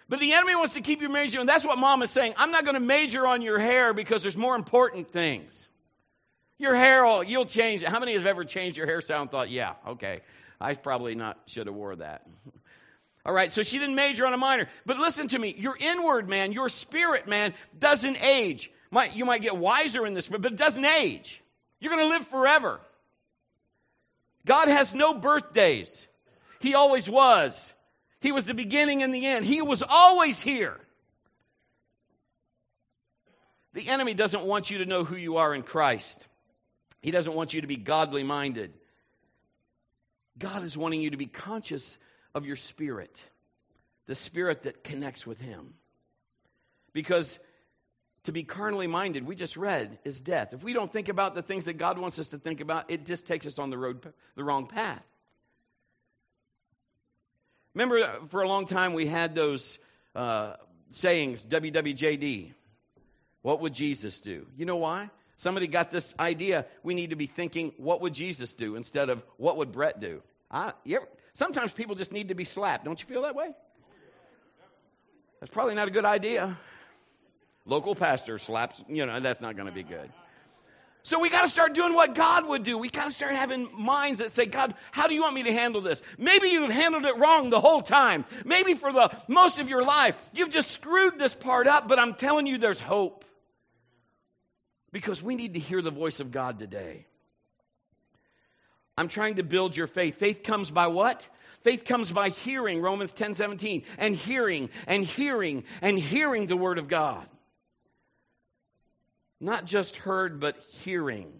But 0.09 0.21
the 0.21 0.35
enemy 0.35 0.55
wants 0.55 0.75
to 0.75 0.83
keep 0.83 1.03
you 1.03 1.09
major, 1.09 1.41
and 1.41 1.49
that's 1.49 1.65
what 1.65 1.79
mom 1.79 2.01
is 2.03 2.11
saying. 2.11 2.35
I'm 2.37 2.53
not 2.53 2.65
going 2.65 2.75
to 2.75 2.81
major 2.81 3.27
on 3.27 3.43
your 3.43 3.59
hair 3.59 3.93
because 3.93 4.23
there's 4.23 4.37
more 4.37 4.55
important 4.55 5.11
things. 5.11 5.69
Your 6.59 6.75
hair, 6.75 7.05
will, 7.05 7.25
you'll 7.25 7.45
change 7.45 7.83
it. 7.83 7.89
How 7.89 7.99
many 7.99 8.13
have 8.13 8.25
ever 8.25 8.45
changed 8.45 8.77
your 8.77 8.87
hairstyle 8.87 9.23
and 9.23 9.31
thought, 9.31 9.51
yeah, 9.51 9.75
okay, 9.89 10.21
I 10.61 10.75
probably 10.75 11.17
not 11.17 11.39
should 11.47 11.67
have 11.67 11.75
wore 11.75 11.97
that. 11.97 12.25
All 13.27 13.33
right, 13.33 13.51
so 13.51 13.65
she 13.65 13.81
didn't 13.81 13.97
major 13.97 14.25
on 14.25 14.33
a 14.33 14.37
minor. 14.37 14.69
But 14.87 14.99
listen 14.99 15.27
to 15.29 15.39
me, 15.39 15.53
your 15.59 15.77
inward 15.77 16.29
man, 16.29 16.53
your 16.53 16.69
spirit 16.69 17.27
man 17.27 17.55
doesn't 17.77 18.23
age. 18.23 18.71
Might, 18.93 19.17
you 19.17 19.25
might 19.25 19.43
get 19.43 19.57
wiser 19.57 20.07
in 20.07 20.15
this, 20.15 20.29
but 20.29 20.45
it 20.45 20.55
doesn't 20.55 20.85
age. 20.85 21.43
You're 21.81 21.93
going 21.93 22.07
to 22.07 22.15
live 22.15 22.25
forever. 22.29 22.81
God 24.47 24.69
has 24.69 24.95
no 24.95 25.13
birthdays. 25.13 26.07
He 26.61 26.77
always 26.77 27.11
was. 27.11 27.75
He 28.21 28.31
was 28.31 28.45
the 28.45 28.55
beginning 28.55 29.03
and 29.03 29.13
the 29.13 29.27
end. 29.27 29.45
He 29.45 29.61
was 29.61 29.83
always 29.83 30.41
here. 30.41 30.79
The 33.75 33.89
enemy 33.89 34.15
doesn't 34.15 34.45
want 34.45 34.71
you 34.71 34.79
to 34.79 34.87
know 34.87 35.03
who 35.03 35.17
you 35.17 35.39
are 35.39 35.53
in 35.53 35.65
Christ. 35.65 36.25
He 37.03 37.11
doesn't 37.11 37.35
want 37.35 37.55
you 37.55 37.63
to 37.63 37.67
be 37.67 37.77
godly 37.77 38.23
minded. 38.23 38.73
God 40.39 40.63
is 40.63 40.79
wanting 40.79 41.01
you 41.01 41.11
to 41.11 41.17
be 41.17 41.27
conscious 41.27 41.99
of 42.37 42.45
your 42.45 42.57
spirit, 42.57 43.19
the 44.07 44.15
spirit 44.15 44.65
that 44.65 44.85
connects 44.85 45.27
with 45.27 45.41
Him. 45.41 45.73
Because 46.93 47.41
to 48.25 48.33
be 48.33 48.43
carnally 48.43 48.87
minded, 48.87 49.27
we 49.27 49.35
just 49.35 49.57
read, 49.57 49.99
is 50.05 50.21
death. 50.21 50.53
If 50.53 50.63
we 50.63 50.75
don't 50.75 50.93
think 50.93 51.09
about 51.09 51.35
the 51.35 51.41
things 51.41 51.65
that 51.65 51.79
God 51.79 51.99
wants 51.99 52.19
us 52.19 52.29
to 52.29 52.39
think 52.39 52.61
about, 52.61 52.91
it 52.91 53.07
just 53.07 53.27
takes 53.27 53.47
us 53.47 53.59
on 53.59 53.71
the 53.71 53.79
road, 53.79 54.07
the 54.35 54.45
wrong 54.45 54.67
path. 54.67 55.03
Remember, 57.73 58.01
uh, 58.01 58.27
for 58.29 58.43
a 58.43 58.49
long 58.49 58.67
time 58.67 58.93
we 58.93 59.07
had 59.07 59.35
those 59.35 59.79
uh, 60.15 60.55
sayings, 60.91 61.45
WWJD. 61.47 62.53
What 63.41 63.63
would 63.63 63.73
Jesus 63.73 64.21
do? 64.21 64.47
You 64.59 64.67
know 64.67 64.77
why? 64.77 65.09
Somebody 65.39 65.69
got 65.69 65.91
this 65.91 66.15
idea. 66.21 66.67
We 66.83 66.95
need 66.95 67.11
to 67.11 67.17
be 67.17 67.27
thinking, 67.27 67.73
what 67.79 68.03
would 68.03 68.13
Jesus 68.13 68.55
do 68.55 68.77
instead 68.77 69.09
of 69.09 69.23
what 69.39 69.57
would 69.57 69.73
Brett 69.73 70.01
do? 70.01 70.23
I, 70.51 70.73
ever, 70.91 71.09
sometimes 71.37 71.73
people 71.73 71.95
just 71.95 72.13
need 72.13 72.29
to 72.29 72.35
be 72.35 72.45
slapped. 72.45 72.85
Don't 72.85 73.01
you 73.01 73.07
feel 73.07 73.23
that 73.23 73.35
way? 73.35 73.51
That's 75.41 75.53
probably 75.53 75.75
not 75.75 75.89
a 75.89 75.91
good 75.91 76.05
idea. 76.05 76.59
Local 77.67 77.95
pastor 77.95 78.39
slaps, 78.39 78.83
you 78.89 79.07
know, 79.07 79.21
that's 79.21 79.41
not 79.41 79.57
going 79.57 79.67
to 79.67 79.75
be 79.75 79.83
good. 79.83 80.11
So 81.03 81.21
we 81.21 81.31
got 81.31 81.43
to 81.43 81.49
start 81.49 81.75
doing 81.75 81.95
what 81.95 82.17
God 82.17 82.47
would 82.47 82.65
do. 82.65 82.79
We 82.79 82.89
got 82.89 83.05
to 83.05 83.11
start 83.13 83.35
having 83.35 83.69
minds 83.81 84.19
that 84.19 84.33
say, 84.33 84.47
God, 84.47 84.75
how 84.91 85.07
do 85.07 85.15
you 85.15 85.23
want 85.23 85.35
me 85.35 85.45
to 85.45 85.53
handle 85.53 85.81
this? 85.81 86.03
Maybe 86.19 86.49
you've 86.49 86.71
handled 86.71 87.05
it 87.05 87.17
wrong 87.17 87.51
the 87.51 87.61
whole 87.61 87.83
time. 87.83 88.25
Maybe 88.45 88.75
for 88.75 88.93
the 88.93 89.17
most 89.29 89.61
of 89.61 89.69
your 89.69 89.85
life, 89.85 90.17
you've 90.33 90.51
just 90.51 90.73
screwed 90.73 91.17
this 91.17 91.33
part 91.33 91.69
up, 91.69 91.87
but 91.87 92.01
I'm 92.01 92.15
telling 92.15 92.47
you 92.47 92.59
there's 92.59 92.81
hope. 92.81 93.25
Because 94.91 95.23
we 95.23 95.37
need 95.37 95.55
to 95.55 95.61
hear 95.61 95.81
the 95.81 95.93
voice 95.93 96.19
of 96.19 96.33
God 96.33 96.59
today. 96.59 97.07
I'm 98.99 99.09
trying 99.09 99.37
to 99.37 99.43
build 99.43 99.77
your 99.77 99.87
faith. 99.87 100.17
Faith 100.19 100.43
comes 100.43 100.71
by 100.71 100.87
what? 100.87 101.29
Faith 101.63 101.85
comes 101.85 102.11
by 102.11 102.31
hearing, 102.31 102.81
Romans 102.81 103.13
10 103.13 103.35
17, 103.35 103.83
and 103.99 104.15
hearing, 104.15 104.71
and 104.87 105.05
hearing, 105.05 105.65
and 105.83 105.99
hearing 105.99 106.47
the 106.47 106.57
Word 106.57 106.79
of 106.79 106.89
God. 106.89 107.27
Not 109.41 109.67
just 109.67 109.97
heard, 109.97 110.41
but 110.41 110.57
hearing. 110.85 111.33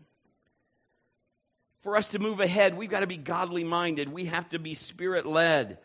For 1.83 1.97
us 1.97 2.09
to 2.09 2.19
move 2.19 2.41
ahead, 2.41 2.77
we've 2.77 2.91
got 2.91 3.01
to 3.01 3.07
be 3.07 3.17
godly 3.17 3.65
minded. 3.65 4.13
We 4.13 4.27
have 4.27 4.49
to 4.51 4.59
be 4.59 4.75
spirit 4.75 5.25
led. 5.25 5.79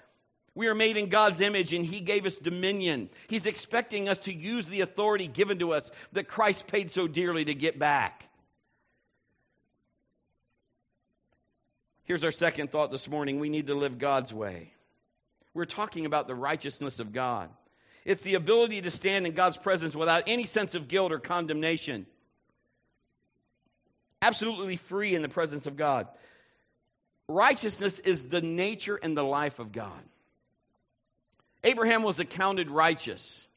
We 0.55 0.67
are 0.67 0.75
made 0.75 0.97
in 0.97 1.07
God's 1.07 1.39
image 1.39 1.73
and 1.73 1.85
He 1.85 2.01
gave 2.01 2.25
us 2.25 2.37
dominion. 2.37 3.09
He's 3.27 3.45
expecting 3.45 4.09
us 4.09 4.17
to 4.19 4.33
use 4.33 4.65
the 4.65 4.81
authority 4.81 5.27
given 5.27 5.59
to 5.59 5.73
us 5.73 5.89
that 6.13 6.27
Christ 6.27 6.67
paid 6.67 6.91
so 6.91 7.07
dearly 7.07 7.45
to 7.45 7.53
get 7.53 7.79
back. 7.79 8.27
Here's 12.11 12.25
our 12.25 12.31
second 12.31 12.71
thought 12.71 12.91
this 12.91 13.07
morning 13.07 13.39
we 13.39 13.47
need 13.47 13.67
to 13.67 13.73
live 13.73 13.97
God's 13.97 14.33
way. 14.33 14.73
We're 15.53 15.63
talking 15.63 16.05
about 16.05 16.27
the 16.27 16.35
righteousness 16.35 16.99
of 16.99 17.13
God. 17.13 17.49
It's 18.03 18.23
the 18.23 18.33
ability 18.33 18.81
to 18.81 18.91
stand 18.91 19.25
in 19.25 19.31
God's 19.31 19.55
presence 19.55 19.95
without 19.95 20.23
any 20.27 20.43
sense 20.43 20.75
of 20.75 20.89
guilt 20.89 21.13
or 21.13 21.19
condemnation. 21.19 22.05
Absolutely 24.21 24.75
free 24.75 25.15
in 25.15 25.21
the 25.21 25.29
presence 25.29 25.67
of 25.67 25.77
God. 25.77 26.05
Righteousness 27.29 27.97
is 27.99 28.25
the 28.25 28.41
nature 28.41 28.99
and 29.01 29.15
the 29.15 29.23
life 29.23 29.59
of 29.59 29.71
God. 29.71 30.03
Abraham 31.63 32.03
was 32.03 32.19
accounted 32.19 32.69
righteous. 32.69 33.47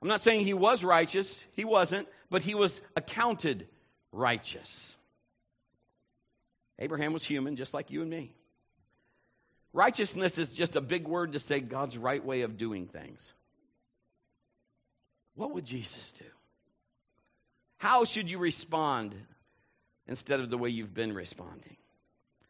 I'm 0.00 0.08
not 0.08 0.22
saying 0.22 0.46
he 0.46 0.54
was 0.54 0.82
righteous, 0.82 1.44
he 1.52 1.66
wasn't, 1.66 2.08
but 2.30 2.42
he 2.42 2.54
was 2.54 2.80
accounted 2.96 3.68
righteous. 4.10 4.95
Abraham 6.78 7.12
was 7.12 7.24
human, 7.24 7.56
just 7.56 7.72
like 7.72 7.90
you 7.90 8.02
and 8.02 8.10
me. 8.10 8.32
Righteousness 9.72 10.38
is 10.38 10.52
just 10.52 10.76
a 10.76 10.80
big 10.80 11.06
word 11.06 11.32
to 11.32 11.38
say 11.38 11.60
God's 11.60 11.98
right 11.98 12.24
way 12.24 12.42
of 12.42 12.56
doing 12.56 12.86
things. 12.86 13.32
What 15.34 15.52
would 15.52 15.64
Jesus 15.64 16.12
do? 16.12 16.24
How 17.78 18.04
should 18.04 18.30
you 18.30 18.38
respond 18.38 19.14
instead 20.06 20.40
of 20.40 20.48
the 20.48 20.56
way 20.56 20.70
you've 20.70 20.94
been 20.94 21.14
responding? 21.14 21.76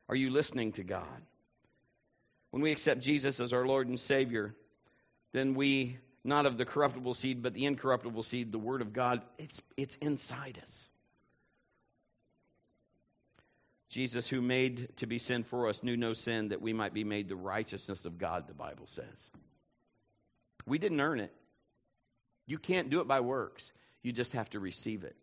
Are 0.08 0.14
you 0.14 0.30
listening 0.30 0.72
to 0.72 0.84
God? 0.84 1.22
When 2.50 2.62
we 2.62 2.70
accept 2.70 3.00
Jesus 3.00 3.40
as 3.40 3.52
our 3.52 3.66
Lord 3.66 3.88
and 3.88 3.98
Savior, 3.98 4.54
then 5.32 5.54
we, 5.54 5.98
not 6.22 6.46
of 6.46 6.58
the 6.58 6.64
corruptible 6.64 7.14
seed, 7.14 7.42
but 7.42 7.54
the 7.54 7.66
incorruptible 7.66 8.22
seed, 8.22 8.52
the 8.52 8.58
Word 8.58 8.82
of 8.82 8.92
God, 8.92 9.20
it's, 9.36 9.60
it's 9.76 9.96
inside 9.96 10.60
us. 10.62 10.88
Jesus, 13.88 14.28
who 14.28 14.40
made 14.40 14.88
to 14.96 15.06
be 15.06 15.18
sin 15.18 15.44
for 15.44 15.68
us, 15.68 15.82
knew 15.82 15.96
no 15.96 16.12
sin 16.12 16.48
that 16.48 16.60
we 16.60 16.72
might 16.72 16.92
be 16.92 17.04
made 17.04 17.28
the 17.28 17.36
righteousness 17.36 18.04
of 18.04 18.18
God, 18.18 18.48
the 18.48 18.54
Bible 18.54 18.86
says. 18.86 19.30
We 20.66 20.78
didn't 20.78 21.00
earn 21.00 21.20
it. 21.20 21.32
You 22.46 22.58
can't 22.58 22.90
do 22.90 23.00
it 23.00 23.08
by 23.08 23.20
works, 23.20 23.72
you 24.02 24.12
just 24.12 24.32
have 24.32 24.50
to 24.50 24.60
receive 24.60 25.04
it. 25.04 25.16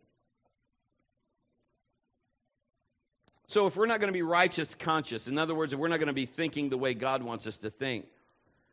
So, 3.46 3.66
if 3.66 3.76
we're 3.76 3.86
not 3.86 4.00
going 4.00 4.08
to 4.08 4.16
be 4.16 4.22
righteous 4.22 4.74
conscious, 4.74 5.28
in 5.28 5.38
other 5.38 5.54
words, 5.54 5.72
if 5.72 5.78
we're 5.78 5.88
not 5.88 5.98
going 5.98 6.08
to 6.08 6.14
be 6.14 6.26
thinking 6.26 6.70
the 6.70 6.78
way 6.78 6.94
God 6.94 7.22
wants 7.22 7.46
us 7.46 7.58
to 7.58 7.70
think, 7.70 8.06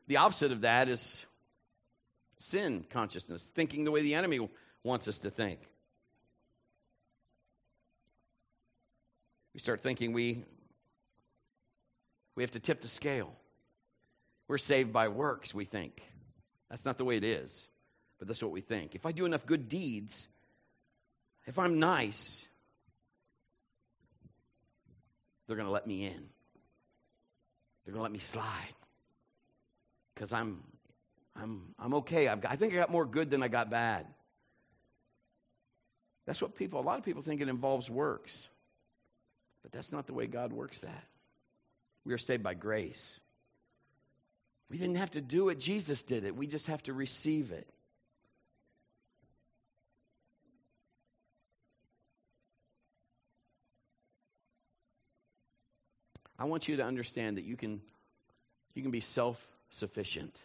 the 0.07 0.17
opposite 0.17 0.51
of 0.51 0.61
that 0.61 0.87
is 0.87 1.25
sin 2.39 2.85
consciousness, 2.89 3.49
thinking 3.53 3.83
the 3.83 3.91
way 3.91 4.01
the 4.01 4.15
enemy 4.15 4.49
wants 4.83 5.07
us 5.07 5.19
to 5.19 5.29
think. 5.29 5.59
We 9.53 9.59
start 9.59 9.81
thinking 9.81 10.13
we 10.13 10.45
we 12.35 12.43
have 12.43 12.51
to 12.51 12.59
tip 12.59 12.81
the 12.81 12.87
scale. 12.87 13.31
We're 14.47 14.57
saved 14.57 14.91
by 14.93 15.09
works, 15.09 15.53
we 15.53 15.65
think. 15.65 16.01
That's 16.69 16.85
not 16.85 16.97
the 16.97 17.05
way 17.05 17.17
it 17.17 17.23
is, 17.23 17.61
but 18.19 18.27
that's 18.27 18.41
what 18.41 18.51
we 18.51 18.61
think. 18.61 18.95
If 18.95 19.05
I 19.05 19.11
do 19.11 19.25
enough 19.25 19.45
good 19.45 19.67
deeds, 19.69 20.27
if 21.45 21.59
I'm 21.59 21.79
nice, 21.79 22.45
they're 25.47 25.57
going 25.57 25.67
to 25.67 25.71
let 25.71 25.85
me 25.85 26.05
in. 26.05 26.29
They're 27.83 27.93
going 27.93 27.99
to 27.99 28.03
let 28.03 28.11
me 28.11 28.19
slide 28.19 28.73
because 30.13 30.31
I'm, 30.31 30.63
I'm, 31.35 31.73
I'm 31.79 31.93
okay. 31.95 32.27
I've 32.27 32.41
got, 32.41 32.51
I 32.51 32.55
think 32.55 32.73
I 32.73 32.77
got 32.77 32.91
more 32.91 33.05
good 33.05 33.29
than 33.29 33.43
I 33.43 33.47
got 33.47 33.69
bad. 33.69 34.05
That's 36.25 36.41
what 36.41 36.55
people, 36.55 36.79
a 36.79 36.83
lot 36.83 36.99
of 36.99 37.05
people 37.05 37.21
think 37.21 37.41
it 37.41 37.49
involves 37.49 37.89
works. 37.89 38.47
But 39.63 39.71
that's 39.71 39.91
not 39.91 40.07
the 40.07 40.13
way 40.13 40.27
God 40.27 40.53
works 40.53 40.79
that. 40.79 41.03
We 42.05 42.13
are 42.13 42.17
saved 42.17 42.43
by 42.43 42.53
grace. 42.53 43.19
We 44.69 44.77
didn't 44.77 44.95
have 44.95 45.11
to 45.11 45.21
do 45.21 45.49
it, 45.49 45.59
Jesus 45.59 46.03
did 46.03 46.23
it. 46.23 46.35
We 46.35 46.47
just 46.47 46.67
have 46.67 46.81
to 46.83 46.93
receive 46.93 47.51
it. 47.51 47.67
I 56.39 56.45
want 56.45 56.67
you 56.67 56.77
to 56.77 56.83
understand 56.83 57.37
that 57.37 57.43
you 57.43 57.55
can 57.55 57.81
you 58.73 58.81
can 58.81 58.89
be 58.89 59.01
self-sufficient. 59.01 60.35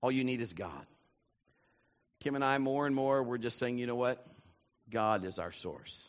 All 0.00 0.10
you 0.10 0.24
need 0.24 0.40
is 0.40 0.54
God. 0.54 0.86
Kim 2.20 2.36
and 2.36 2.44
I 2.44 2.56
more 2.56 2.86
and 2.86 2.94
more 2.94 3.22
we're 3.22 3.36
just 3.36 3.58
saying, 3.58 3.76
you 3.76 3.86
know 3.86 3.96
what? 3.96 4.24
God 4.88 5.26
is 5.26 5.38
our 5.38 5.52
source. 5.52 6.08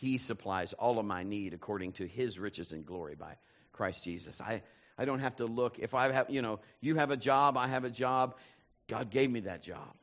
He 0.00 0.18
supplies 0.18 0.72
all 0.72 0.98
of 0.98 1.06
my 1.06 1.22
need 1.22 1.54
according 1.54 1.92
to 1.92 2.06
his 2.06 2.38
riches 2.38 2.72
and 2.72 2.84
glory 2.84 3.14
by 3.14 3.36
Christ 3.72 4.04
Jesus. 4.04 4.40
I, 4.40 4.62
I 4.98 5.04
don't 5.04 5.20
have 5.20 5.36
to 5.36 5.46
look. 5.46 5.78
If 5.78 5.94
I 5.94 6.12
have, 6.12 6.30
you 6.30 6.42
know, 6.42 6.60
you 6.80 6.96
have 6.96 7.10
a 7.10 7.16
job, 7.16 7.56
I 7.56 7.68
have 7.68 7.84
a 7.84 7.90
job. 7.90 8.36
God 8.88 9.10
gave 9.10 9.30
me 9.30 9.40
that 9.40 9.62
job. 9.62 9.94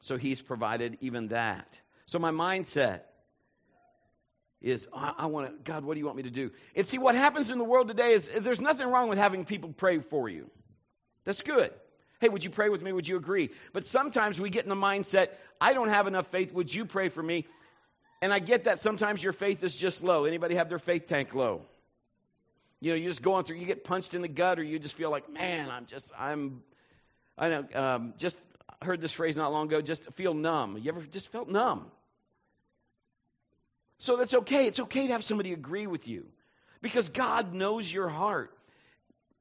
So 0.00 0.16
he's 0.16 0.40
provided 0.40 0.98
even 1.00 1.28
that. 1.28 1.78
So 2.06 2.18
my 2.18 2.30
mindset 2.30 3.00
is 4.60 4.86
I, 4.92 5.12
I 5.18 5.26
want 5.26 5.48
to, 5.48 5.52
God, 5.62 5.84
what 5.84 5.94
do 5.94 6.00
you 6.00 6.06
want 6.06 6.16
me 6.16 6.24
to 6.24 6.30
do? 6.30 6.50
And 6.74 6.86
see, 6.86 6.98
what 6.98 7.14
happens 7.14 7.50
in 7.50 7.58
the 7.58 7.64
world 7.64 7.88
today 7.88 8.12
is 8.12 8.28
uh, 8.28 8.40
there's 8.40 8.60
nothing 8.60 8.88
wrong 8.88 9.08
with 9.08 9.18
having 9.18 9.44
people 9.44 9.72
pray 9.72 9.98
for 9.98 10.28
you. 10.28 10.50
That's 11.24 11.42
good. 11.42 11.72
Hey, 12.20 12.28
would 12.28 12.44
you 12.44 12.50
pray 12.50 12.68
with 12.68 12.82
me? 12.82 12.92
Would 12.92 13.06
you 13.06 13.16
agree? 13.16 13.50
But 13.72 13.84
sometimes 13.84 14.40
we 14.40 14.48
get 14.48 14.64
in 14.64 14.70
the 14.70 14.74
mindset, 14.74 15.28
I 15.60 15.74
don't 15.74 15.90
have 15.90 16.06
enough 16.06 16.28
faith. 16.28 16.52
Would 16.52 16.72
you 16.72 16.84
pray 16.86 17.10
for 17.10 17.22
me? 17.22 17.46
And 18.22 18.32
I 18.32 18.38
get 18.38 18.64
that 18.64 18.78
sometimes 18.78 19.22
your 19.22 19.32
faith 19.32 19.62
is 19.62 19.74
just 19.74 20.02
low. 20.02 20.24
Anybody 20.24 20.54
have 20.54 20.68
their 20.68 20.78
faith 20.78 21.06
tank 21.06 21.34
low? 21.34 21.62
You 22.80 22.92
know, 22.92 22.96
you're 22.96 23.10
just 23.10 23.22
going 23.22 23.44
through, 23.44 23.56
you 23.56 23.66
get 23.66 23.84
punched 23.84 24.14
in 24.14 24.22
the 24.22 24.28
gut, 24.28 24.58
or 24.58 24.62
you 24.62 24.78
just 24.78 24.94
feel 24.94 25.10
like, 25.10 25.30
man, 25.32 25.70
I'm 25.70 25.86
just, 25.86 26.12
I'm, 26.18 26.62
I 27.38 27.48
know, 27.48 27.64
um, 27.74 28.14
just 28.18 28.38
heard 28.82 29.00
this 29.00 29.12
phrase 29.12 29.36
not 29.36 29.52
long 29.52 29.66
ago, 29.66 29.80
just 29.80 30.12
feel 30.14 30.34
numb. 30.34 30.78
You 30.78 30.90
ever 30.90 31.00
just 31.02 31.32
felt 31.32 31.48
numb? 31.48 31.90
So 33.98 34.16
that's 34.16 34.34
okay. 34.34 34.66
It's 34.66 34.80
okay 34.80 35.06
to 35.06 35.12
have 35.14 35.24
somebody 35.24 35.52
agree 35.52 35.86
with 35.86 36.06
you 36.06 36.26
because 36.82 37.08
God 37.08 37.54
knows 37.54 37.90
your 37.90 38.08
heart. 38.08 38.52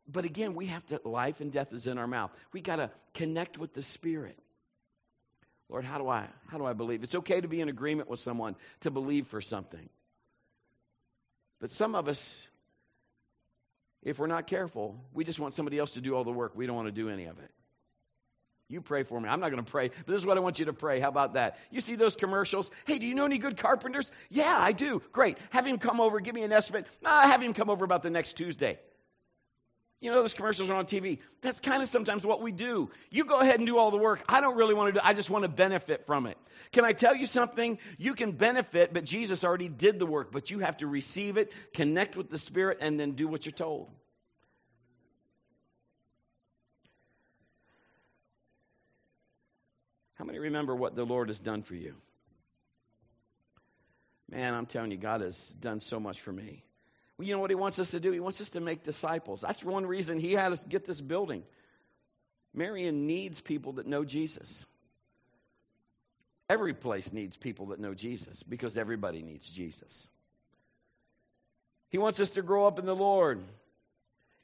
But 0.08 0.26
again, 0.26 0.54
we 0.54 0.68
have 0.68 0.86
to, 0.88 1.02
life 1.04 1.42
and 1.42 1.52
death 1.52 1.74
is 1.74 1.88
in 1.88 1.98
our 1.98 2.08
mouth. 2.08 2.32
We 2.54 2.62
got 2.62 2.78
to 2.78 2.92
connect 3.14 3.58
with 3.58 3.74
the 3.74 3.82
Spirit. 3.82 4.38
Lord, 5.70 5.86
how 5.86 5.98
do 5.98 6.08
I 6.08 6.28
how 6.48 6.58
do 6.58 6.66
I 6.66 6.74
believe? 6.74 7.04
It's 7.04 7.16
okay 7.16 7.42
to 7.42 7.48
be 7.48 7.62
in 7.62 7.70
agreement 7.70 8.10
with 8.10 8.20
someone 8.20 8.56
to 8.82 8.92
believe 8.92 9.28
for 9.28 9.42
something. 9.42 9.90
But 11.60 11.72
some 11.72 11.96
of 11.96 12.08
us 12.08 12.48
if 14.04 14.20
we're 14.20 14.28
not 14.28 14.46
careful, 14.46 14.96
we 15.14 15.24
just 15.24 15.40
want 15.40 15.56
somebody 15.56 15.80
else 15.80 15.94
to 15.94 16.02
do 16.02 16.16
all 16.16 16.24
the 16.24 16.32
work. 16.32 16.56
We 16.56 16.68
don't 16.68 16.76
want 16.76 16.88
to 16.88 16.92
do 16.92 17.10
any 17.10 17.26
of 17.26 17.40
it. 17.40 17.50
You 18.68 18.82
pray 18.82 19.04
for 19.04 19.20
me. 19.20 19.30
I'm 19.30 19.40
not 19.40 19.52
going 19.52 19.64
to 19.64 19.72
pray, 19.72 19.90
but 19.90 20.08
this 20.08 20.18
is 20.18 20.26
what 20.26 20.38
I 20.38 20.40
want 20.40 20.58
you 20.58 20.66
to 20.66 20.74
pray. 20.74 21.00
How 21.00 21.10
about 21.10 21.34
that? 21.34 21.58
You 21.70 21.82
see 21.82 21.96
those 21.96 22.16
commercials? 22.16 22.72
Hey, 22.86 22.98
do 22.98 23.06
you 23.06 23.14
know 23.14 23.26
any 23.26 23.38
good 23.38 23.58
carpenters? 23.58 24.12
Yeah, 24.30 24.56
I 24.58 24.72
do. 24.72 25.04
Great. 25.12 25.38
Have 25.52 25.68
him 25.68 25.78
come 25.78 26.02
over. 26.02 26.20
Give 26.20 26.34
me 26.34 26.44
an 26.44 26.52
estimate. 26.52 26.88
Ah, 27.04 27.28
have 27.28 27.42
him 27.42 27.54
come 27.54 27.70
over 27.70 27.86
about 27.86 28.02
the 28.02 28.10
next 28.10 28.34
Tuesday. 28.34 28.80
You 30.02 30.12
know, 30.12 30.22
those 30.22 30.34
commercials 30.34 30.70
are 30.70 30.76
on 30.76 30.86
TV. 30.86 31.20
That's 31.42 31.60
kind 31.60 31.82
of 31.82 31.90
sometimes 31.90 32.26
what 32.26 32.42
we 32.42 32.52
do. 32.52 32.92
You 33.10 33.26
go 33.26 33.40
ahead 33.40 33.60
and 33.60 33.66
do 33.66 33.78
all 33.78 33.92
the 33.92 33.98
work. 33.98 34.24
I 34.28 34.42
don't 34.42 34.58
really 34.58 34.74
want 34.74 34.94
to 34.94 35.00
do 35.00 35.06
I 35.06 35.14
just 35.14 35.30
want 35.30 35.44
to 35.44 35.50
benefit 35.50 36.06
from 36.06 36.28
it. 36.28 36.38
Can 36.74 36.84
I 36.84 36.92
tell 36.92 37.16
you 37.16 37.26
something? 37.26 37.80
You 37.98 38.14
can 38.14 38.34
benefit, 38.34 38.94
but 38.94 39.06
Jesus 39.06 39.44
already 39.44 39.70
did 39.70 39.98
the 39.98 40.06
work, 40.06 40.32
but 40.32 40.52
you 40.52 40.60
have 40.60 40.78
to 40.78 40.88
receive 40.88 41.38
it, 41.38 41.52
connect 41.74 42.16
with 42.16 42.30
the 42.30 42.38
Spirit, 42.38 42.80
and 42.82 43.00
then 43.00 43.14
do 43.14 43.28
what 43.28 43.46
you're 43.46 43.54
told. 43.54 43.90
How 50.16 50.26
many 50.26 50.40
remember 50.40 50.76
what 50.76 50.96
the 50.96 51.06
Lord 51.06 51.30
has 51.30 51.40
done 51.40 51.64
for 51.64 51.76
you? 51.76 51.96
Man, 54.30 54.54
I'm 54.54 54.66
telling 54.66 54.92
you, 54.92 54.98
God 54.98 55.22
has 55.22 55.50
done 55.60 55.80
so 55.80 56.00
much 56.00 56.22
for 56.22 56.32
me. 56.32 56.64
You 57.20 57.34
know 57.34 57.40
what 57.40 57.50
he 57.50 57.56
wants 57.56 57.80
us 57.80 57.92
to 57.92 58.00
do? 58.00 58.12
He 58.12 58.20
wants 58.20 58.42
us 58.42 58.52
to 58.52 58.60
make 58.60 58.84
disciples. 58.84 59.42
That's 59.42 59.64
one 59.64 59.86
reason 59.86 60.20
he 60.20 60.34
had 60.34 60.52
us 60.52 60.64
get 60.64 60.86
this 60.86 61.00
building. 61.00 61.44
Marion 62.54 63.08
needs 63.08 63.40
people 63.40 63.74
that 63.74 63.88
know 63.88 64.04
Jesus. 64.04 64.66
Every 66.50 66.74
place 66.74 67.12
needs 67.12 67.36
people 67.38 67.68
that 67.68 67.80
know 67.80 67.94
Jesus 67.94 68.44
because 68.44 68.78
everybody 68.78 69.24
needs 69.24 69.50
Jesus. 69.50 70.08
He 71.90 71.98
wants 71.98 72.20
us 72.20 72.32
to 72.32 72.42
grow 72.42 72.68
up 72.68 72.80
in 72.80 72.86
the 72.86 72.96
Lord. 72.96 73.42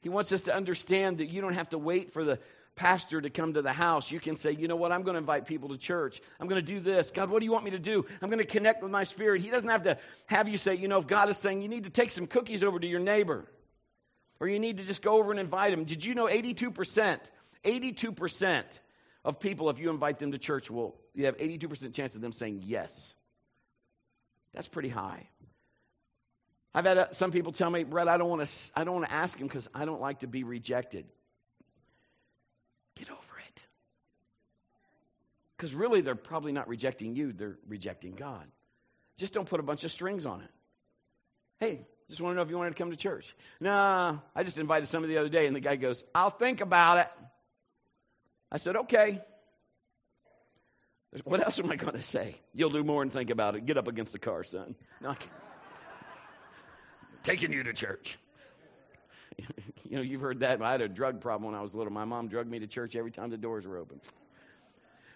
He 0.02 0.10
wants 0.10 0.32
us 0.32 0.44
to 0.44 0.56
understand 0.56 1.20
that 1.20 1.28
you 1.28 1.42
don't 1.42 1.54
have 1.54 1.70
to 1.70 1.78
wait 1.78 2.14
for 2.14 2.24
the 2.24 2.40
pastor 2.76 3.22
to 3.22 3.30
come 3.30 3.54
to 3.54 3.62
the 3.62 3.74
house, 3.74 4.12
you 4.12 4.20
can 4.20 4.36
say, 4.36 4.52
you 4.52 4.68
know 4.68 4.76
what, 4.76 4.92
I'm 4.92 5.04
going 5.04 5.16
to 5.16 5.20
invite 5.20 5.46
people 5.46 5.70
to 5.70 5.78
church. 5.78 6.22
I'm 6.40 6.48
going 6.48 6.64
to 6.64 6.74
do 6.74 6.80
this. 6.80 7.12
God, 7.12 7.30
what 7.30 7.40
do 7.40 7.46
you 7.46 7.52
want 7.52 7.66
me 7.66 7.72
to 7.72 7.80
do? 7.80 8.06
I'm 8.22 8.30
going 8.30 8.40
to 8.40 8.46
connect 8.46 8.82
with 8.82 8.92
my 8.92 9.04
spirit. 9.04 9.42
He 9.42 9.50
doesn't 9.50 9.70
have 9.70 9.84
to 9.84 9.98
have 10.28 10.48
you 10.48 10.58
say, 10.58 10.76
you 10.76 10.88
know, 10.88 10.98
if 11.00 11.08
God 11.08 11.30
is 11.30 11.38
saying 11.38 11.62
you 11.62 11.70
need 11.70 11.84
to 11.84 11.90
take 11.90 12.12
some 12.12 12.28
cookies 12.28 12.64
over 12.64 12.80
to 12.80 12.88
your 12.88 13.00
neighbor, 13.00 13.46
or 14.40 14.48
you 14.48 14.60
need 14.60 14.78
to 14.78 14.84
just 14.84 15.04
go 15.04 15.20
over 15.20 15.32
and 15.32 15.40
invite 15.40 15.72
him. 15.72 15.84
Did 15.84 16.04
you 16.04 16.16
know 16.16 16.26
82%, 16.26 17.20
82% 17.64 18.80
of 19.24 19.40
people, 19.40 19.70
if 19.70 19.78
you 19.78 19.92
invite 19.92 20.18
them 20.18 20.32
to 20.32 20.40
church, 20.40 20.72
will 20.72 20.96
you 21.14 21.26
have 21.26 21.38
82% 21.38 21.94
chance 21.94 22.16
of 22.16 22.22
them 22.22 22.32
saying 22.32 22.62
yes. 22.66 23.14
That's 24.54 24.68
pretty 24.68 24.90
high. 24.90 25.28
I've 26.74 26.86
had 26.86 26.98
uh, 26.98 27.12
some 27.12 27.32
people 27.32 27.52
tell 27.52 27.70
me, 27.70 27.84
Brett, 27.84 28.08
I 28.08 28.18
don't 28.18 28.30
want 28.30 28.46
to. 28.46 28.72
I 28.76 28.84
don't 28.84 28.96
want 28.96 29.08
to 29.08 29.14
ask 29.14 29.38
him 29.38 29.48
because 29.48 29.68
I 29.74 29.86
don't 29.86 30.02
like 30.02 30.20
to 30.20 30.28
be 30.28 30.44
rejected. 30.44 31.06
Get 32.96 33.10
over 33.10 33.20
it. 33.48 33.64
Because 35.62 35.76
really, 35.76 36.02
they're 36.02 36.16
probably 36.16 36.54
not 36.54 36.68
rejecting 36.68 37.16
you, 37.16 37.34
they're 37.34 37.60
rejecting 37.68 38.14
God. 38.14 38.48
Just 39.20 39.32
don't 39.32 39.48
put 39.48 39.60
a 39.60 39.64
bunch 39.64 39.84
of 39.84 39.92
strings 39.92 40.26
on 40.26 40.42
it. 40.42 40.50
Hey, 41.60 41.86
just 42.10 42.20
want 42.20 42.34
to 42.34 42.38
know 42.38 42.42
if 42.42 42.50
you 42.50 42.58
wanted 42.58 42.72
to 42.72 42.78
come 42.78 42.90
to 42.90 42.98
church. 42.98 43.32
Nah, 43.60 44.18
I 44.36 44.42
just 44.42 44.58
invited 44.58 44.88
somebody 44.88 45.14
the 45.14 45.20
other 45.20 45.30
day, 45.30 45.46
and 45.46 45.56
the 45.56 45.60
guy 45.60 45.76
goes, 45.76 46.04
I'll 46.16 46.32
think 46.32 46.62
about 46.62 46.98
it. 46.98 47.08
I 48.52 48.58
said, 48.58 48.76
okay. 48.76 49.22
What 51.26 51.46
else 51.46 51.60
am 51.60 51.72
I 51.72 51.76
going 51.76 51.94
to 51.94 52.02
say? 52.02 52.42
You'll 52.56 52.72
do 52.72 52.84
more 52.84 53.04
than 53.04 53.12
think 53.12 53.30
about 53.30 53.54
it. 53.54 53.68
Get 53.68 53.78
up 53.78 53.88
against 53.88 54.14
the 54.14 54.20
car, 54.20 54.44
son. 54.44 54.74
No, 55.00 55.16
taking 57.22 57.54
you 57.54 57.62
to 57.62 57.74
church. 57.74 58.18
you 59.84 59.98
know, 59.98 60.02
you've 60.02 60.22
heard 60.22 60.40
that. 60.40 60.60
I 60.60 60.72
had 60.72 60.82
a 60.82 60.90
drug 60.90 61.22
problem 61.22 61.52
when 61.52 61.60
I 61.60 61.62
was 61.62 61.76
little. 61.76 61.94
My 61.94 62.06
mom 62.06 62.30
drugged 62.30 62.50
me 62.50 62.58
to 62.58 62.68
church 62.68 62.96
every 62.96 63.12
time 63.12 63.30
the 63.30 63.38
doors 63.38 63.68
were 63.68 63.78
open. 63.78 64.02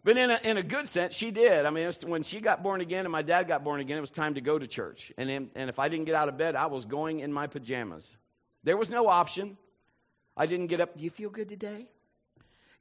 But 0.06 0.18
in 0.18 0.30
a, 0.30 0.40
in 0.44 0.58
a 0.58 0.64
good 0.64 0.88
sense, 0.88 1.16
she 1.16 1.32
did. 1.32 1.66
I 1.66 1.72
mean, 1.72 1.88
was, 1.88 2.06
when 2.06 2.22
she 2.22 2.40
got 2.40 2.62
born 2.62 2.80
again 2.80 3.06
and 3.06 3.12
my 3.12 3.24
dad 3.24 3.48
got 3.48 3.64
born 3.64 3.82
again, 3.82 3.98
it 3.98 4.02
was 4.02 4.12
time 4.12 4.36
to 4.36 4.42
go 4.42 4.58
to 4.58 4.68
church. 4.68 5.12
And, 5.18 5.32
in, 5.32 5.50
and 5.56 5.68
if 5.68 5.80
I 5.80 5.90
didn't 5.90 6.06
get 6.06 6.14
out 6.14 6.30
of 6.30 6.38
bed, 6.38 6.56
I 6.56 6.68
was 6.68 6.86
going 6.86 7.22
in 7.22 7.34
my 7.34 7.48
pajamas. 7.48 8.16
There 8.64 8.78
was 8.78 8.92
no 8.92 9.08
option. 9.08 9.58
I 10.38 10.46
didn't 10.46 10.68
get 10.68 10.80
up. 10.80 10.96
Do 10.96 11.04
you 11.04 11.10
feel 11.10 11.32
good 11.32 11.50
today? 11.50 11.88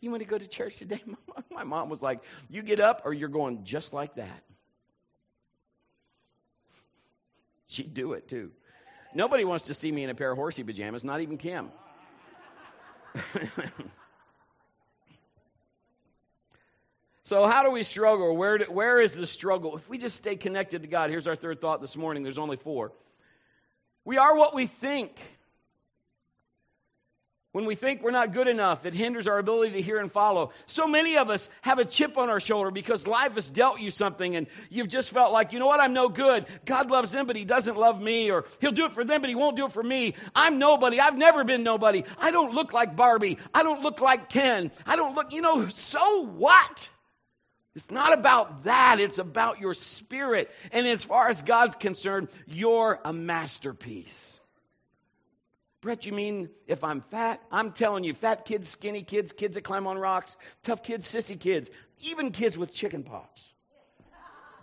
You 0.03 0.11
want 0.11 0.23
to 0.23 0.29
go 0.29 0.37
to 0.37 0.47
church 0.47 0.77
today? 0.77 1.01
My 1.51 1.65
mom 1.65 1.89
was 1.89 2.03
like, 2.03 2.23
You 2.51 2.61
get 2.61 2.79
up 2.79 3.03
or 3.07 3.15
you're 3.15 3.31
going 3.31 3.65
just 3.65 3.95
like 3.95 4.17
that. 4.17 4.45
She'd 7.69 7.95
do 7.95 8.13
it 8.13 8.29
too. 8.29 8.51
Nobody 9.15 9.47
wants 9.47 9.65
to 9.67 9.75
see 9.75 9.91
me 9.91 10.05
in 10.05 10.11
a 10.11 10.15
pair 10.15 10.31
of 10.31 10.37
horsey 10.37 10.63
pajamas, 10.63 11.05
not 11.05 11.23
even 11.23 11.39
Kim. 11.39 11.71
so, 17.25 17.47
how 17.47 17.63
do 17.63 17.71
we 17.71 17.83
struggle? 17.83 18.37
Where, 18.37 18.59
do, 18.59 18.65
where 18.67 19.01
is 19.01 19.15
the 19.15 19.27
struggle? 19.27 19.77
If 19.77 19.89
we 19.89 19.97
just 19.97 20.17
stay 20.17 20.37
connected 20.37 20.83
to 20.83 20.89
God, 20.89 21.09
here's 21.09 21.27
our 21.27 21.35
third 21.35 21.59
thought 21.59 21.81
this 21.81 21.97
morning. 21.97 22.23
There's 22.23 22.37
only 22.37 22.59
four. 22.59 22.93
We 24.05 24.19
are 24.19 24.37
what 24.37 24.55
we 24.55 24.67
think. 24.67 25.19
When 27.53 27.65
we 27.67 27.77
think 27.77 28.03
we're 28.03 28.11
not 28.11 28.33
good 28.33 28.49
enough, 28.49 28.85
it 28.85 28.95
hinders 28.95 29.29
our 29.29 29.39
ability 29.39 29.75
to 29.75 29.81
hear 29.81 29.99
and 29.99 30.11
follow. 30.11 30.51
So 30.67 30.89
many 30.89 31.17
of 31.19 31.31
us 31.31 31.49
have 31.63 31.79
a 31.79 31.85
chip 31.85 32.19
on 32.19 32.29
our 32.29 32.41
shoulder 32.41 32.73
because 32.73 33.07
life 33.07 33.35
has 33.35 33.49
dealt 33.49 33.79
you 33.79 33.93
something 33.93 34.35
and 34.35 34.49
you've 34.71 34.89
just 34.89 35.11
felt 35.11 35.33
like, 35.33 35.53
you 35.53 35.61
know 35.61 35.67
what, 35.67 35.79
I'm 35.79 35.93
no 35.93 36.09
good. 36.09 36.45
God 36.65 36.91
loves 36.91 37.13
them, 37.13 37.27
but 37.27 37.37
He 37.37 37.45
doesn't 37.45 37.77
love 37.77 38.03
me. 38.03 38.33
Or 38.33 38.45
He'll 38.61 38.73
do 38.73 38.87
it 38.87 38.93
for 38.93 39.05
them, 39.05 39.21
but 39.21 39.31
He 39.31 39.37
won't 39.37 39.57
do 39.57 39.67
it 39.67 39.73
for 39.73 39.85
me. 39.85 40.15
I'm 40.35 40.59
nobody. 40.59 40.99
I've 40.99 41.17
never 41.17 41.45
been 41.45 41.63
nobody. 41.63 42.03
I 42.19 42.33
don't 42.33 42.53
look 42.53 42.73
like 42.73 42.97
Barbie. 42.97 43.39
I 43.55 43.63
don't 43.63 43.83
look 43.83 44.01
like 44.01 44.29
Ken. 44.29 44.73
I 44.85 44.97
don't 44.97 45.15
look, 45.15 45.33
you 45.33 45.41
know, 45.41 45.69
so 45.69 46.27
what? 46.27 46.91
It's 47.75 47.91
not 47.91 48.13
about 48.13 48.65
that. 48.65 49.01
It's 49.01 49.19
about 49.19 49.61
your 49.61 49.75
spirit. 49.75 50.51
And 50.71 50.87
as 50.87 51.03
far 51.03 51.29
as 51.29 51.43
God's 51.43 51.75
concerned, 51.75 52.29
you're 52.47 53.01
a 53.05 53.13
masterpiece. 53.13 54.41
Brett, 55.81 56.07
you 56.07 56.13
mean 56.13 56.49
if 56.67 56.83
I'm 56.85 57.01
fat? 57.01 57.43
I'm 57.51 57.73
telling 57.73 58.05
you, 58.05 58.15
fat 58.15 58.45
kids, 58.45 58.69
skinny 58.69 59.03
kids, 59.03 59.33
kids 59.33 59.55
that 59.55 59.65
climb 59.65 59.87
on 59.87 59.99
rocks, 59.99 60.37
tough 60.63 60.83
kids, 60.83 61.07
sissy 61.07 61.39
kids, 61.39 61.69
even 62.03 62.31
kids 62.31 62.57
with 62.57 62.73
chicken 62.73 63.03
pox. 63.03 63.53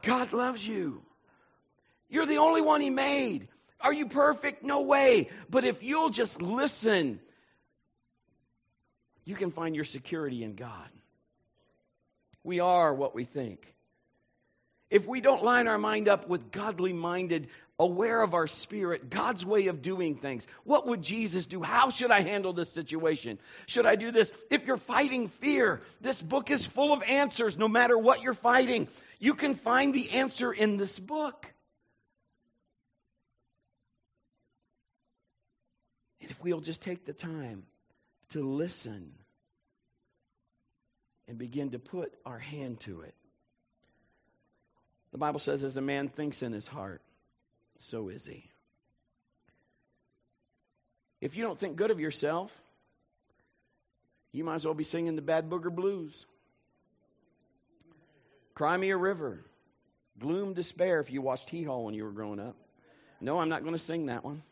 God 0.02 0.34
loves 0.34 0.65
you. 0.65 1.04
You're 2.10 2.26
the 2.26 2.38
only 2.38 2.62
one 2.62 2.82
He 2.82 2.89
made. 2.89 3.50
Are 3.80 3.93
you 3.93 4.08
perfect? 4.08 4.63
No 4.63 4.82
way. 4.82 5.30
But 5.50 5.63
if 5.63 5.84
you'll 5.84 6.10
just 6.10 6.41
listen, 6.41 7.19
you 9.26 9.36
can 9.36 9.52
find 9.52 9.76
your 9.76 9.86
security 9.86 10.43
in 10.43 10.56
God. 10.56 10.89
We 12.43 12.60
are 12.60 12.93
what 12.93 13.13
we 13.13 13.25
think. 13.25 13.73
If 14.89 15.08
we 15.08 15.21
don't 15.21 15.43
line 15.43 15.69
our 15.69 15.77
mind 15.77 16.10
up 16.10 16.27
with 16.27 16.51
godly 16.51 16.91
minded, 16.91 17.47
aware 17.80 18.21
of 18.21 18.34
our 18.34 18.45
spirit, 18.45 19.10
God's 19.10 19.45
way 19.45 19.67
of 19.67 19.82
doing 19.82 20.15
things, 20.15 20.45
what 20.65 20.86
would 20.86 21.01
Jesus 21.01 21.45
do? 21.45 21.63
How 21.63 21.89
should 21.89 22.12
I 22.12 22.19
handle 22.19 22.51
this 22.51 22.69
situation? 22.69 23.39
Should 23.67 23.86
I 23.86 23.95
do 23.95 24.12
this? 24.12 24.34
If 24.49 24.65
you're 24.67 24.75
fighting 24.75 25.30
fear, 25.30 25.82
this 26.01 26.21
book 26.21 26.51
is 26.51 26.65
full 26.65 26.91
of 26.91 27.04
answers 27.04 27.58
no 27.58 27.69
matter 27.69 27.97
what 27.97 28.21
you're 28.21 28.34
fighting. 28.34 28.89
You 29.17 29.34
can 29.34 29.56
find 29.56 29.93
the 29.93 30.12
answer 30.12 30.51
in 30.51 30.75
this 30.75 30.99
book. 30.99 31.51
And 36.19 36.30
if 36.30 36.43
we'll 36.43 36.60
just 36.60 36.82
take 36.82 37.06
the 37.06 37.13
time 37.13 37.63
to 38.32 38.41
listen 38.43 39.13
and 41.32 41.39
begin 41.39 41.72
to 41.72 41.80
put 41.80 42.13
our 42.26 42.38
hand 42.38 42.82
to 42.82 43.04
it. 43.04 43.15
The 45.13 45.17
Bible 45.17 45.39
says, 45.39 45.63
as 45.63 45.78
a 45.78 45.82
man 45.82 46.10
thinks 46.10 46.44
in 46.44 46.52
his 46.52 46.67
heart, 46.67 47.02
so 47.80 48.10
is 48.10 48.26
he. 48.26 48.44
If 51.22 51.38
you 51.38 51.44
don't 51.44 51.58
think 51.58 51.78
good 51.78 51.89
of 51.89 52.02
yourself, 52.02 52.52
you 54.34 54.44
might 54.44 54.56
as 54.56 54.65
well 54.65 54.74
be 54.74 54.84
singing 54.84 55.15
the 55.15 55.22
Bad 55.22 55.50
Booger 55.50 55.74
Blues. 55.74 56.26
Cry 58.54 58.76
Me 58.76 58.89
a 58.89 58.98
River. 58.98 59.39
Gloom, 60.20 60.54
Despair, 60.54 61.00
if 61.00 61.12
you 61.12 61.22
watched 61.22 61.50
Hee 61.50 61.63
Haw 61.63 61.80
when 61.80 61.94
you 61.94 62.04
were 62.04 62.12
growing 62.12 62.41
up. 62.41 62.58
No, 63.22 63.39
I'm 63.39 63.48
not 63.48 63.62
going 63.62 63.74
to 63.74 63.80
sing 63.80 64.08
that 64.08 64.26
one. 64.26 64.44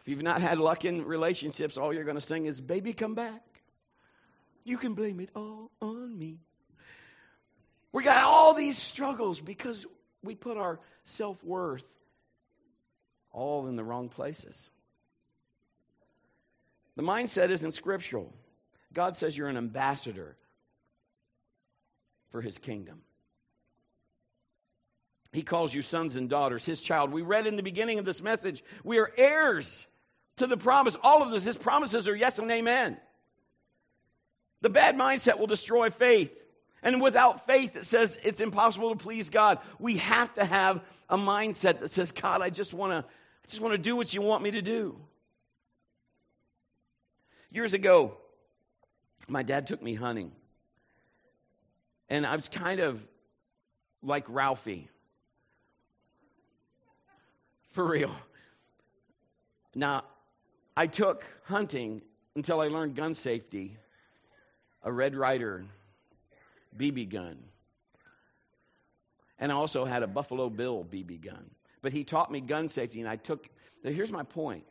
If 0.00 0.08
you've 0.08 0.22
not 0.22 0.40
had 0.40 0.58
luck 0.58 0.84
in 0.84 1.04
relationships, 1.04 1.76
all 1.76 1.94
you're 1.94 2.02
going 2.02 2.16
to 2.16 2.20
sing 2.20 2.46
is 2.46 2.60
Baby 2.60 2.92
Come 2.92 3.14
Back. 3.14 3.40
You 4.70 4.78
can 4.78 4.94
blame 4.94 5.18
it 5.18 5.30
all 5.34 5.68
on 5.82 6.16
me. 6.16 6.38
We 7.90 8.04
got 8.04 8.22
all 8.22 8.54
these 8.54 8.78
struggles 8.78 9.40
because 9.40 9.84
we 10.22 10.36
put 10.36 10.56
our 10.56 10.78
self 11.02 11.42
worth 11.42 11.82
all 13.32 13.66
in 13.66 13.74
the 13.74 13.82
wrong 13.82 14.08
places. 14.08 14.70
The 16.94 17.02
mindset 17.02 17.50
isn't 17.50 17.72
scriptural. 17.72 18.32
God 18.92 19.16
says 19.16 19.36
you're 19.36 19.48
an 19.48 19.56
ambassador 19.56 20.36
for 22.30 22.40
his 22.40 22.56
kingdom. 22.56 23.00
He 25.32 25.42
calls 25.42 25.74
you 25.74 25.82
sons 25.82 26.14
and 26.14 26.30
daughters, 26.30 26.64
his 26.64 26.80
child. 26.80 27.10
We 27.12 27.22
read 27.22 27.48
in 27.48 27.56
the 27.56 27.64
beginning 27.64 27.98
of 27.98 28.04
this 28.04 28.22
message, 28.22 28.62
we 28.84 29.00
are 29.00 29.10
heirs 29.18 29.84
to 30.36 30.46
the 30.46 30.56
promise. 30.56 30.96
All 31.02 31.24
of 31.24 31.32
this, 31.32 31.42
his 31.42 31.56
promises 31.56 32.06
are 32.06 32.14
yes 32.14 32.38
and 32.38 32.48
amen. 32.52 32.98
The 34.60 34.68
bad 34.70 34.96
mindset 34.96 35.38
will 35.38 35.46
destroy 35.46 35.90
faith. 35.90 36.36
And 36.82 37.02
without 37.02 37.46
faith, 37.46 37.76
it 37.76 37.84
says 37.84 38.18
it's 38.22 38.40
impossible 38.40 38.90
to 38.90 38.96
please 38.96 39.30
God. 39.30 39.58
We 39.78 39.98
have 39.98 40.32
to 40.34 40.44
have 40.44 40.80
a 41.08 41.18
mindset 41.18 41.80
that 41.80 41.90
says, 41.90 42.12
God, 42.12 42.40
I 42.40 42.50
just 42.50 42.72
want 42.72 42.92
to, 42.92 42.98
I 42.98 43.46
just 43.48 43.60
want 43.60 43.74
to 43.74 43.78
do 43.78 43.96
what 43.96 44.12
you 44.14 44.22
want 44.22 44.42
me 44.42 44.52
to 44.52 44.62
do. 44.62 44.96
Years 47.50 47.74
ago, 47.74 48.16
my 49.28 49.42
dad 49.42 49.66
took 49.66 49.82
me 49.82 49.94
hunting. 49.94 50.32
And 52.08 52.26
I 52.26 52.36
was 52.36 52.48
kind 52.48 52.80
of 52.80 53.00
like 54.02 54.24
Ralphie. 54.28 54.88
For 57.72 57.86
real. 57.86 58.14
Now, 59.74 60.04
I 60.76 60.86
took 60.86 61.24
hunting 61.44 62.02
until 62.34 62.60
I 62.60 62.68
learned 62.68 62.96
gun 62.96 63.14
safety 63.14 63.76
a 64.82 64.92
Red 64.92 65.14
Ryder 65.14 65.64
BB 66.76 67.10
gun. 67.10 67.38
And 69.38 69.50
I 69.50 69.54
also 69.54 69.84
had 69.84 70.02
a 70.02 70.06
Buffalo 70.06 70.50
Bill 70.50 70.84
BB 70.84 71.24
gun. 71.24 71.50
But 71.82 71.92
he 71.92 72.04
taught 72.04 72.30
me 72.30 72.40
gun 72.40 72.68
safety, 72.68 73.00
and 73.00 73.08
I 73.08 73.16
took. 73.16 73.46
Here's 73.82 74.12
my 74.12 74.22
point. 74.22 74.64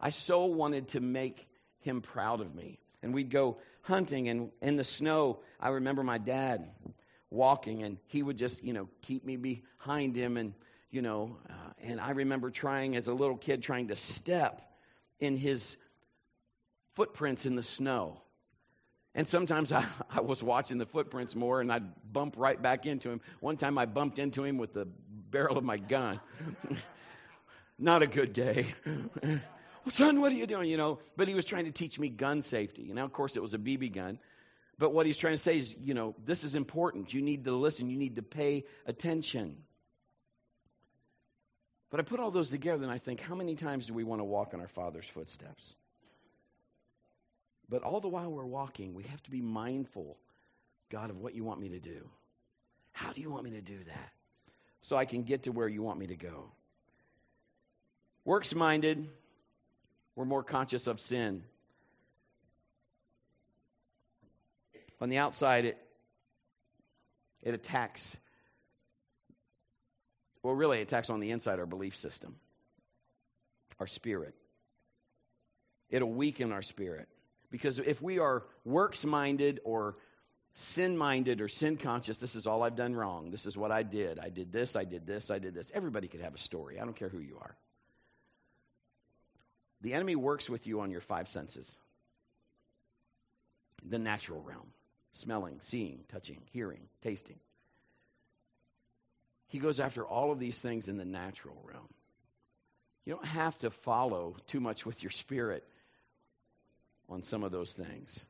I 0.00 0.10
so 0.10 0.44
wanted 0.46 0.88
to 0.88 1.00
make 1.00 1.48
him 1.80 2.00
proud 2.00 2.40
of 2.40 2.54
me. 2.54 2.78
And 3.02 3.12
we'd 3.12 3.30
go 3.30 3.58
hunting, 3.82 4.28
and 4.28 4.50
in 4.62 4.76
the 4.76 4.84
snow, 4.84 5.40
I 5.60 5.70
remember 5.70 6.02
my 6.02 6.18
dad 6.18 6.70
walking, 7.30 7.82
and 7.82 7.98
he 8.06 8.22
would 8.22 8.38
just, 8.38 8.62
you 8.62 8.72
know, 8.72 8.88
keep 9.02 9.24
me 9.24 9.36
behind 9.36 10.16
him, 10.16 10.36
and 10.36 10.54
you 10.90 11.02
know, 11.02 11.36
uh, 11.50 11.72
and 11.82 12.00
I 12.00 12.10
remember 12.10 12.50
trying 12.50 12.94
as 12.94 13.08
a 13.08 13.12
little 13.12 13.36
kid 13.36 13.62
trying 13.62 13.88
to 13.88 13.96
step 13.96 14.62
in 15.18 15.36
his 15.36 15.76
footprints 16.94 17.46
in 17.46 17.56
the 17.56 17.64
snow. 17.64 18.20
And 19.14 19.28
sometimes 19.28 19.70
I, 19.72 19.86
I 20.10 20.20
was 20.20 20.42
watching 20.42 20.78
the 20.78 20.86
footprints 20.86 21.34
more 21.34 21.60
and 21.60 21.72
I'd 21.72 22.12
bump 22.12 22.34
right 22.36 22.60
back 22.60 22.86
into 22.86 23.10
him. 23.10 23.20
One 23.40 23.56
time 23.56 23.78
I 23.78 23.86
bumped 23.86 24.18
into 24.18 24.44
him 24.44 24.58
with 24.58 24.72
the 24.72 24.86
barrel 25.30 25.58
of 25.58 25.64
my 25.64 25.76
gun. 25.76 26.20
Not 27.78 28.02
a 28.02 28.06
good 28.06 28.32
day. 28.32 28.66
well, 28.86 29.40
son, 29.88 30.20
what 30.20 30.32
are 30.32 30.36
you 30.36 30.46
doing? 30.46 30.70
You 30.70 30.76
know, 30.76 30.98
but 31.16 31.28
he 31.28 31.34
was 31.34 31.44
trying 31.44 31.64
to 31.64 31.72
teach 31.72 31.98
me 31.98 32.08
gun 32.08 32.42
safety. 32.42 32.82
You 32.82 32.94
know, 32.94 33.04
of 33.04 33.12
course, 33.12 33.36
it 33.36 33.42
was 33.42 33.54
a 33.54 33.58
BB 33.58 33.92
gun. 33.92 34.18
But 34.78 34.92
what 34.92 35.06
he's 35.06 35.16
trying 35.16 35.34
to 35.34 35.38
say 35.38 35.58
is, 35.58 35.74
you 35.80 35.94
know, 35.94 36.14
this 36.24 36.44
is 36.44 36.54
important. 36.54 37.12
You 37.14 37.22
need 37.22 37.44
to 37.44 37.52
listen. 37.52 37.90
You 37.90 37.96
need 37.96 38.16
to 38.16 38.22
pay 38.22 38.64
attention. 38.86 39.56
But 41.90 42.00
I 42.00 42.02
put 42.02 42.18
all 42.18 42.32
those 42.32 42.50
together 42.50 42.82
and 42.82 42.92
I 42.92 42.98
think, 42.98 43.20
how 43.20 43.36
many 43.36 43.54
times 43.54 43.86
do 43.86 43.94
we 43.94 44.02
want 44.02 44.20
to 44.20 44.24
walk 44.24 44.52
in 44.52 44.60
our 44.60 44.68
Father's 44.68 45.06
footsteps? 45.06 45.74
But 47.68 47.82
all 47.82 48.00
the 48.00 48.08
while 48.08 48.30
we're 48.30 48.44
walking, 48.44 48.94
we 48.94 49.04
have 49.04 49.22
to 49.24 49.30
be 49.30 49.40
mindful, 49.40 50.16
God, 50.90 51.10
of 51.10 51.18
what 51.18 51.34
you 51.34 51.44
want 51.44 51.60
me 51.60 51.70
to 51.70 51.80
do. 51.80 52.08
How 52.92 53.12
do 53.12 53.20
you 53.20 53.30
want 53.30 53.44
me 53.44 53.50
to 53.52 53.60
do 53.60 53.78
that? 53.86 54.12
So 54.80 54.96
I 54.96 55.04
can 55.06 55.22
get 55.22 55.44
to 55.44 55.50
where 55.50 55.68
you 55.68 55.82
want 55.82 55.98
me 55.98 56.08
to 56.08 56.16
go. 56.16 56.52
Works 58.24 58.54
minded, 58.54 59.08
we're 60.14 60.24
more 60.24 60.42
conscious 60.42 60.86
of 60.86 61.00
sin. 61.00 61.42
On 65.00 65.08
the 65.08 65.18
outside, 65.18 65.64
it, 65.64 65.78
it 67.42 67.54
attacks, 67.54 68.16
well, 70.42 70.54
really, 70.54 70.78
it 70.78 70.82
attacks 70.82 71.10
on 71.10 71.20
the 71.20 71.30
inside 71.30 71.58
our 71.58 71.66
belief 71.66 71.96
system, 71.96 72.36
our 73.80 73.86
spirit. 73.86 74.34
It'll 75.90 76.12
weaken 76.12 76.52
our 76.52 76.62
spirit. 76.62 77.08
Because 77.54 77.78
if 77.78 78.02
we 78.02 78.18
are 78.18 78.42
works 78.64 79.04
minded 79.04 79.60
or 79.62 79.94
sin 80.56 80.98
minded 80.98 81.40
or 81.40 81.46
sin 81.46 81.76
conscious, 81.76 82.18
this 82.18 82.34
is 82.34 82.48
all 82.48 82.64
I've 82.64 82.74
done 82.74 82.96
wrong. 82.96 83.30
This 83.30 83.46
is 83.46 83.56
what 83.56 83.70
I 83.70 83.84
did. 83.84 84.18
I 84.18 84.28
did 84.28 84.50
this, 84.50 84.74
I 84.74 84.82
did 84.82 85.06
this, 85.06 85.30
I 85.30 85.38
did 85.38 85.54
this. 85.54 85.70
Everybody 85.72 86.08
could 86.08 86.20
have 86.20 86.34
a 86.34 86.38
story. 86.38 86.80
I 86.80 86.84
don't 86.84 86.96
care 86.96 87.08
who 87.08 87.20
you 87.20 87.38
are. 87.40 87.54
The 89.82 89.94
enemy 89.94 90.16
works 90.16 90.50
with 90.50 90.66
you 90.66 90.80
on 90.80 90.90
your 90.90 91.00
five 91.00 91.28
senses 91.28 91.70
the 93.88 94.00
natural 94.00 94.42
realm 94.42 94.66
smelling, 95.12 95.58
seeing, 95.60 96.00
touching, 96.08 96.40
hearing, 96.52 96.88
tasting. 97.02 97.38
He 99.46 99.60
goes 99.60 99.78
after 99.78 100.04
all 100.04 100.32
of 100.32 100.40
these 100.40 100.60
things 100.60 100.88
in 100.88 100.96
the 100.96 101.04
natural 101.04 101.62
realm. 101.64 101.94
You 103.06 103.14
don't 103.14 103.26
have 103.26 103.56
to 103.58 103.70
follow 103.70 104.34
too 104.48 104.58
much 104.58 104.84
with 104.84 105.04
your 105.04 105.12
spirit 105.12 105.62
on 107.08 107.22
some 107.22 107.44
of 107.44 107.52
those 107.52 107.72
things. 107.72 108.24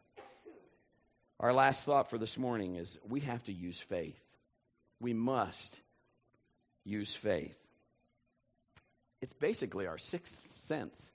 Our 1.40 1.52
last 1.52 1.84
thought 1.84 2.10
for 2.10 2.18
this 2.18 2.38
morning 2.38 2.76
is 2.76 2.98
we 3.08 3.20
have 3.20 3.42
to 3.44 3.52
use 3.52 3.78
faith. 3.78 4.18
We 5.00 5.12
must 5.14 5.78
use 6.84 7.14
faith. 7.14 7.56
It's 9.20 9.32
basically 9.32 9.86
our 9.86 9.98
sixth 9.98 10.50
sense. 10.50 11.10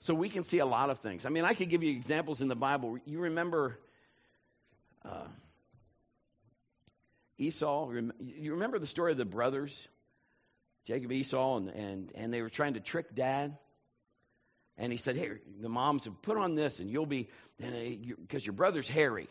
So 0.00 0.14
we 0.14 0.28
can 0.28 0.42
see 0.42 0.58
a 0.58 0.66
lot 0.66 0.90
of 0.90 0.98
things. 0.98 1.26
I 1.26 1.28
mean, 1.28 1.44
I 1.44 1.54
could 1.54 1.68
give 1.68 1.82
you 1.82 1.90
examples 1.90 2.40
in 2.40 2.48
the 2.48 2.56
Bible. 2.56 2.98
You 3.04 3.20
remember 3.20 3.78
uh, 5.04 5.26
Esau? 7.36 7.90
You 8.20 8.52
remember 8.52 8.78
the 8.78 8.86
story 8.86 9.12
of 9.12 9.18
the 9.18 9.24
brothers, 9.24 9.88
Jacob, 10.86 11.10
Esau, 11.12 11.56
and, 11.56 11.68
and, 11.68 12.12
and 12.14 12.32
they 12.32 12.42
were 12.42 12.48
trying 12.48 12.74
to 12.74 12.80
trick 12.80 13.14
dad? 13.14 13.58
And 14.78 14.92
he 14.92 14.98
said, 14.98 15.16
Hey, 15.16 15.30
the 15.60 15.68
mom 15.68 15.98
said, 15.98 16.14
put 16.22 16.36
on 16.36 16.54
this 16.54 16.78
and 16.78 16.88
you'll 16.88 17.06
be, 17.06 17.28
because 17.58 18.42
uh, 18.42 18.46
your 18.46 18.52
brother's 18.54 18.88
hairy. 18.88 19.28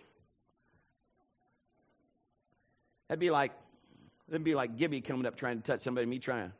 That'd 3.08 3.22
be 3.22 3.30
like, 3.30 3.54
that'd 4.28 4.44
be 4.44 4.56
like 4.56 4.78
Gibby 4.78 5.02
coming 5.02 5.26
up 5.26 5.38
trying 5.38 5.62
to 5.62 5.64
touch 5.64 5.80
somebody, 5.80 6.06
me 6.06 6.20
trying 6.20 6.50
to 6.50 6.54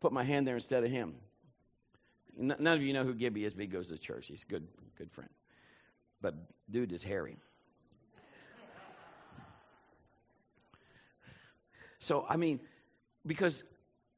put 0.00 0.12
my 0.12 0.24
hand 0.24 0.46
there 0.46 0.56
instead 0.56 0.82
of 0.82 0.90
him. 0.90 1.14
None 2.36 2.66
of 2.66 2.82
you 2.82 2.92
know 2.92 3.04
who 3.04 3.14
Gibby 3.14 3.44
is, 3.44 3.52
but 3.54 3.60
he 3.60 3.66
goes 3.68 3.88
to 3.88 3.98
church. 3.98 4.26
He's 4.26 4.42
a 4.42 4.50
good, 4.50 4.66
good 4.98 5.12
friend. 5.12 5.30
But 6.20 6.34
dude 6.70 6.92
is 6.92 7.04
hairy. 7.04 7.36
So, 12.00 12.26
I 12.28 12.36
mean, 12.36 12.58
because 13.24 13.62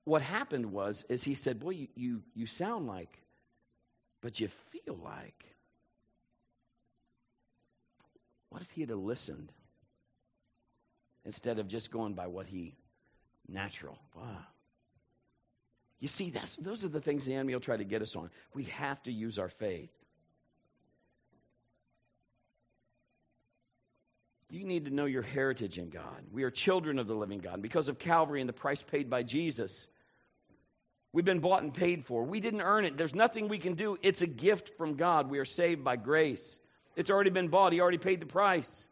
what 0.04 0.22
happened 0.22 0.72
was, 0.72 1.04
is 1.10 1.22
he 1.22 1.34
said, 1.34 1.60
boy, 1.60 1.70
you, 1.70 1.88
you, 1.94 2.22
you 2.34 2.46
sound 2.46 2.86
like, 2.86 3.18
but 4.24 4.40
you 4.40 4.48
feel 4.48 4.98
like. 5.04 5.44
What 8.48 8.62
if 8.62 8.70
he 8.70 8.80
had 8.80 8.90
listened 8.90 9.52
instead 11.26 11.58
of 11.58 11.68
just 11.68 11.90
going 11.90 12.14
by 12.14 12.26
what 12.28 12.46
he 12.46 12.74
natural? 13.46 13.98
Wow. 14.16 14.38
You 16.00 16.08
see, 16.08 16.30
that's, 16.30 16.56
those 16.56 16.86
are 16.86 16.88
the 16.88 17.02
things 17.02 17.26
the 17.26 17.34
enemy 17.34 17.52
will 17.52 17.60
try 17.60 17.76
to 17.76 17.84
get 17.84 18.00
us 18.00 18.16
on. 18.16 18.30
We 18.54 18.64
have 18.64 19.02
to 19.02 19.12
use 19.12 19.38
our 19.38 19.50
faith. 19.50 19.92
You 24.48 24.64
need 24.64 24.86
to 24.86 24.90
know 24.90 25.04
your 25.04 25.22
heritage 25.22 25.76
in 25.76 25.90
God. 25.90 26.24
We 26.32 26.44
are 26.44 26.50
children 26.50 26.98
of 26.98 27.06
the 27.06 27.14
living 27.14 27.40
God. 27.40 27.60
Because 27.60 27.90
of 27.90 27.98
Calvary 27.98 28.40
and 28.40 28.48
the 28.48 28.54
price 28.54 28.82
paid 28.82 29.10
by 29.10 29.22
Jesus, 29.22 29.86
we've 31.14 31.24
been 31.24 31.38
bought 31.38 31.62
and 31.62 31.72
paid 31.72 32.04
for. 32.04 32.24
We 32.24 32.40
didn't 32.40 32.60
earn 32.60 32.84
it. 32.84 32.98
There's 32.98 33.14
nothing 33.14 33.48
we 33.48 33.58
can 33.58 33.74
do. 33.74 33.96
It's 34.02 34.20
a 34.20 34.26
gift 34.26 34.76
from 34.76 34.96
God. 34.96 35.30
We 35.30 35.38
are 35.38 35.44
saved 35.44 35.84
by 35.84 35.96
grace. 35.96 36.58
It's 36.96 37.08
already 37.08 37.30
been 37.30 37.48
bought. 37.48 37.72
He 37.72 37.80
already 37.80 37.98
paid 37.98 38.20
the 38.20 38.26
price. 38.26 38.86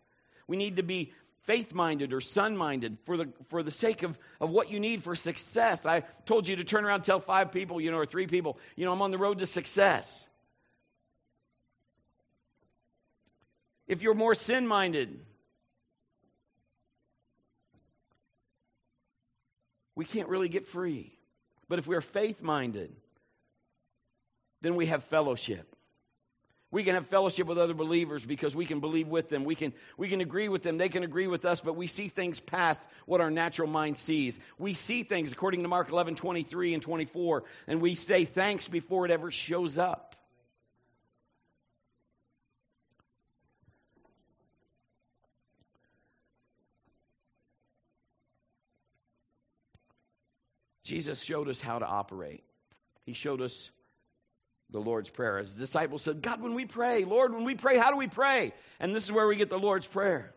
We 0.47 0.57
need 0.57 0.77
to 0.77 0.85
be 0.85 1.13
faith 1.47 1.75
minded 1.75 2.13
or 2.13 2.21
son 2.21 2.57
minded 2.57 2.97
for 3.07 3.17
the, 3.17 3.33
for 3.49 3.65
the 3.65 3.73
sake 3.73 4.05
of, 4.05 4.17
of 4.41 4.51
what 4.51 4.71
you 4.71 4.79
need 4.79 5.03
for 5.03 5.17
success. 5.17 5.85
I 5.85 6.05
told 6.25 6.47
you 6.47 6.57
to 6.57 6.65
turn 6.65 6.85
around 6.85 6.97
and 6.97 7.05
tell 7.05 7.19
five 7.19 7.51
people, 7.51 7.81
you 7.81 7.91
know, 7.91 7.99
or 7.99 8.07
three 8.07 8.29
people, 8.29 8.57
you 8.77 8.85
know, 8.85 8.93
I'm 8.93 9.03
on 9.03 9.11
the 9.11 9.19
road 9.19 9.41
to 9.41 9.47
success. 9.47 10.25
If 13.89 14.03
you're 14.03 14.15
more 14.15 14.35
sin 14.35 14.69
minded, 14.69 15.19
we 19.97 20.05
can't 20.05 20.29
really 20.29 20.49
get 20.49 20.69
free. 20.69 21.12
But 21.73 21.79
if 21.79 21.87
we're 21.87 22.03
faith 22.03 22.43
minded, 22.43 22.95
then 24.61 24.75
we 24.75 24.85
have 24.85 25.05
fellowship. 25.05 25.75
We 26.71 26.85
can 26.85 26.97
have 26.97 27.07
fellowship 27.07 27.47
with 27.47 27.57
other 27.57 27.73
believers 27.73 28.23
because 28.23 28.55
we 28.55 28.67
can 28.67 28.81
believe 28.81 29.09
with 29.09 29.31
them. 29.31 29.45
We 29.45 29.55
can, 29.55 29.73
we 29.97 30.11
can 30.11 30.21
agree 30.21 30.51
with 30.51 30.63
them. 30.63 30.77
They 30.77 30.91
can 30.91 31.03
agree 31.03 31.29
with 31.29 31.47
us, 31.47 31.63
but 31.63 31.75
we 31.75 31.87
see 31.87 32.09
things 32.09 32.41
past 32.41 32.87
what 33.07 33.23
our 33.23 33.31
natural 33.31 33.69
mind 33.69 33.97
sees. 33.97 34.39
We 34.59 34.75
see 34.75 35.03
things 35.03 35.33
according 35.33 35.63
to 35.63 35.69
Mark 35.69 35.89
11, 35.91 36.17
23 36.17 36.75
and 36.75 36.83
24, 36.83 37.45
and 37.67 37.81
we 37.81 37.95
say 37.95 38.27
thanks 38.27 38.69
before 38.69 39.07
it 39.07 39.11
ever 39.11 39.31
shows 39.31 39.79
up. 39.79 40.12
Jesus 50.85 51.23
showed 51.23 51.49
us 51.49 51.61
how 51.61 51.79
to 51.79 51.87
operate. 51.87 52.43
He 53.05 53.13
showed 53.13 53.41
us 53.41 53.71
the 54.71 54.81
Lord's 54.81 55.11
Prayer. 55.11 55.39
As 55.39 55.55
the 55.55 55.61
disciples 55.61 56.03
said, 56.03 56.23
God, 56.23 56.41
when 56.41 56.55
we 56.55 56.65
pray, 56.65 57.05
Lord, 57.05 57.33
when 57.33 57.45
we 57.45 57.55
pray, 57.55 57.77
how 57.77 57.91
do 57.91 57.97
we 57.97 58.09
pray? 58.09 58.53
And 58.81 58.95
this 58.95 59.05
is 59.05 59.13
where 59.13 59.27
we 59.27 59.37
get 59.37 59.51
the 59.51 59.59
Lord's 59.59 59.87
Prayer. 59.87 60.35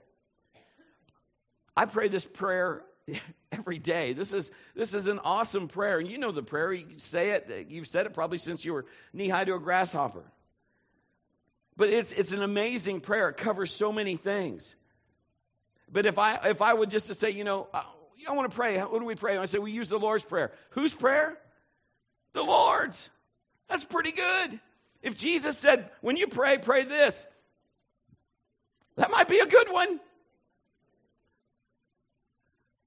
I 1.76 1.86
pray 1.86 2.08
this 2.08 2.26
prayer 2.26 2.84
every 3.52 3.80
day. 3.80 4.14
This 4.14 4.34
is 4.34 4.50
this 4.76 4.94
is 4.94 5.08
an 5.08 5.20
awesome 5.20 5.68
prayer. 5.68 6.00
And 6.00 6.10
you 6.10 6.18
know 6.18 6.32
the 6.32 6.44
prayer. 6.44 6.72
You 6.74 6.98
say 6.98 7.32
it. 7.32 7.68
You've 7.70 7.88
said 7.88 8.06
it 8.06 8.14
probably 8.14 8.38
since 8.38 8.64
you 8.64 8.74
were 8.74 8.86
knee 9.14 9.28
high 9.28 9.44
to 9.44 9.56
a 9.56 9.60
grasshopper. 9.60 10.24
But 11.78 11.90
it's 11.90 12.12
it's 12.14 12.32
an 12.32 12.42
amazing 12.42 13.02
prayer. 13.02 13.30
It 13.30 13.38
covers 13.38 13.72
so 13.74 13.92
many 13.92 14.16
things. 14.16 14.76
But 15.92 16.06
if 16.06 16.18
I 16.18 16.36
if 16.46 16.62
I 16.62 16.74
would 16.74 16.90
just 16.90 17.08
to 17.08 17.14
say, 17.14 17.32
you 17.32 17.44
know, 17.44 17.68
uh, 17.74 17.84
I, 18.28 18.32
want 18.34 18.50
to 18.50 18.56
pray. 18.56 18.78
What 18.80 19.00
do 19.00 19.06
we 19.06 19.16
pray? 19.16 19.38
I 19.38 19.46
say 19.46 19.60
we 19.60 19.72
use 19.72 19.90
the 19.90 19.98
Lord's 19.98 20.26
prayer. 20.26 20.52
Whose 20.72 20.94
prayer? 20.94 21.38
The 22.34 22.44
Lord's. 22.44 23.10
That's 23.70 23.84
pretty 23.84 24.12
good. 24.12 24.60
If 25.02 25.16
Jesus 25.16 25.58
said, 25.58 25.90
when 26.02 26.18
you 26.18 26.28
pray, 26.28 26.58
pray 26.58 26.84
this, 26.84 27.26
that 28.98 29.12
might 29.12 29.28
be 29.28 29.40
a 29.40 29.46
good 29.46 29.72
one. 29.72 30.00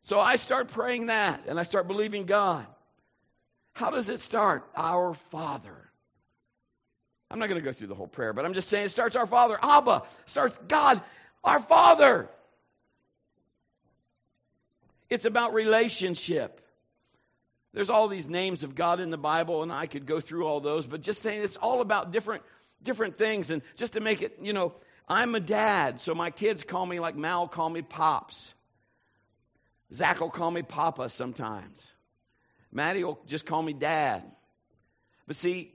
So 0.02 0.18
I 0.18 0.36
start 0.36 0.68
praying 0.68 1.06
that 1.06 1.42
and 1.46 1.60
I 1.60 1.64
start 1.64 1.86
believing 1.86 2.24
God. 2.24 2.66
How 3.74 3.90
does 3.90 4.08
it 4.08 4.18
start? 4.18 4.64
Our 4.74 5.14
Father. 5.30 5.76
I'm 7.30 7.38
not 7.38 7.48
going 7.48 7.60
to 7.60 7.64
go 7.64 7.72
through 7.72 7.88
the 7.88 7.94
whole 7.94 8.06
prayer, 8.06 8.32
but 8.32 8.44
I'm 8.44 8.54
just 8.54 8.68
saying 8.68 8.86
it 8.86 8.88
starts 8.88 9.16
our 9.16 9.26
Father. 9.26 9.58
Abba 9.60 10.04
starts 10.24 10.58
God, 10.66 11.02
our 11.44 11.60
Father. 11.60 12.28
It's 15.10 15.24
about 15.24 15.54
relationship. 15.54 16.60
There's 17.72 17.90
all 17.90 18.08
these 18.08 18.28
names 18.28 18.64
of 18.64 18.74
God 18.74 19.00
in 19.00 19.10
the 19.10 19.18
Bible, 19.18 19.62
and 19.62 19.72
I 19.72 19.86
could 19.86 20.06
go 20.06 20.20
through 20.20 20.46
all 20.46 20.60
those, 20.60 20.86
but 20.86 21.02
just 21.02 21.22
saying 21.22 21.42
it's 21.42 21.56
all 21.56 21.80
about 21.80 22.12
different 22.12 22.42
different 22.82 23.18
things. 23.18 23.50
And 23.50 23.62
just 23.76 23.94
to 23.94 24.00
make 24.00 24.22
it, 24.22 24.38
you 24.40 24.52
know, 24.52 24.74
I'm 25.08 25.34
a 25.34 25.40
dad, 25.40 26.00
so 26.00 26.14
my 26.14 26.30
kids 26.30 26.62
call 26.62 26.84
me 26.84 27.00
like 27.00 27.16
Mal 27.16 27.48
call 27.48 27.68
me 27.68 27.82
Pops. 27.82 28.52
Zach 29.92 30.20
will 30.20 30.30
call 30.30 30.50
me 30.50 30.62
Papa 30.62 31.08
sometimes. 31.08 31.90
Maddie 32.70 33.04
will 33.04 33.18
just 33.26 33.46
call 33.46 33.62
me 33.62 33.72
Dad. 33.72 34.22
But 35.26 35.36
see, 35.36 35.72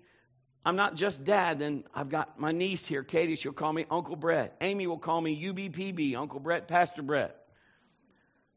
I'm 0.65 0.75
not 0.75 0.95
just 0.95 1.23
Dad. 1.23 1.59
Then 1.59 1.83
I've 1.95 2.09
got 2.09 2.39
my 2.39 2.51
niece 2.51 2.85
here, 2.85 3.03
Katie. 3.03 3.35
She'll 3.35 3.53
call 3.53 3.73
me 3.73 3.85
Uncle 3.89 4.15
Brett. 4.15 4.55
Amy 4.61 4.85
will 4.85 4.99
call 4.99 5.19
me 5.19 5.41
UBPB, 5.41 6.15
Uncle 6.15 6.39
Brett, 6.39 6.67
Pastor 6.67 7.01
Brett. 7.01 7.35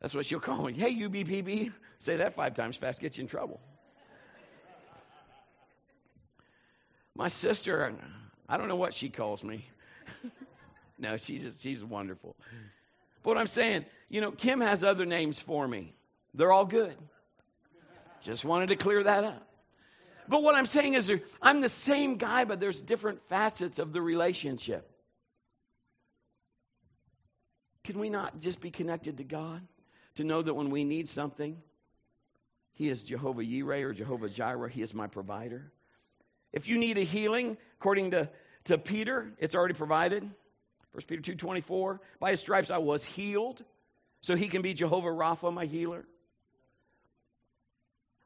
That's 0.00 0.14
what 0.14 0.26
she'll 0.26 0.40
call 0.40 0.64
me. 0.64 0.72
Hey, 0.72 0.94
UBPB. 0.94 1.72
Say 1.98 2.16
that 2.16 2.35
five 2.35 2.54
times 2.54 2.76
fast, 2.76 3.00
get 3.00 3.16
you 3.16 3.22
in 3.22 3.28
trouble. 3.28 3.61
My 7.14 7.28
sister, 7.28 7.94
I 8.48 8.56
don't 8.59 8.68
know 8.68 8.76
what 8.76 8.92
she 8.92 9.09
calls 9.09 9.42
me. 9.42 9.64
no, 10.98 11.16
she's 11.16 11.42
just, 11.42 11.62
she's 11.62 11.82
wonderful. 11.82 12.37
But 13.22 13.30
what 13.30 13.38
I'm 13.38 13.46
saying, 13.46 13.87
you 14.11 14.20
know, 14.20 14.30
Kim 14.30 14.61
has 14.61 14.85
other 14.85 15.06
names 15.06 15.40
for 15.40 15.66
me. 15.66 15.94
They're 16.35 16.52
all 16.52 16.66
good. 16.66 16.94
Just 18.22 18.44
wanted 18.44 18.68
to 18.68 18.76
clear 18.76 19.02
that 19.02 19.24
up. 19.24 19.48
But 20.28 20.42
what 20.42 20.54
I'm 20.54 20.66
saying 20.66 20.94
is, 20.94 21.11
I'm 21.40 21.61
the 21.61 21.68
same 21.68 22.16
guy, 22.16 22.44
but 22.44 22.61
there's 22.61 22.82
different 22.82 23.22
facets 23.28 23.78
of 23.78 23.92
the 23.92 24.02
relationship. 24.02 24.90
Can 27.85 27.98
we 27.98 28.11
not 28.11 28.40
just 28.40 28.61
be 28.61 28.70
connected 28.70 29.18
to 29.18 29.24
God? 29.24 29.62
To 30.16 30.24
know 30.24 30.42
that 30.42 30.55
when 30.55 30.70
we 30.70 30.85
need 30.85 31.09
something, 31.09 31.57
he 32.72 32.88
is 32.88 33.05
Jehovah 33.05 33.42
Yireh 33.42 33.85
or 33.85 33.92
Jehovah 33.92 34.29
Jireh. 34.29 34.70
He 34.70 34.83
is 34.83 34.92
my 34.92 35.07
provider. 35.07 35.72
If 36.52 36.68
you 36.68 36.79
need 36.79 36.98
a 36.98 37.02
healing, 37.02 37.57
according 37.79 38.12
to, 38.12 38.29
to 38.64 38.79
Peter, 38.79 39.33
it's 39.38 39.55
already 39.55 39.74
provided. 39.74 40.22
1 40.22 41.02
Peter 41.07 41.35
2.24, 41.35 41.98
by 42.18 42.31
his 42.31 42.40
stripes 42.40 42.70
I 42.70 42.79
was 42.79 43.05
healed. 43.05 43.62
So 44.22 44.35
he 44.35 44.48
can 44.48 44.62
be 44.62 44.74
Jehovah 44.74 45.09
Rapha, 45.09 45.52
my 45.52 45.66
healer. 45.66 46.05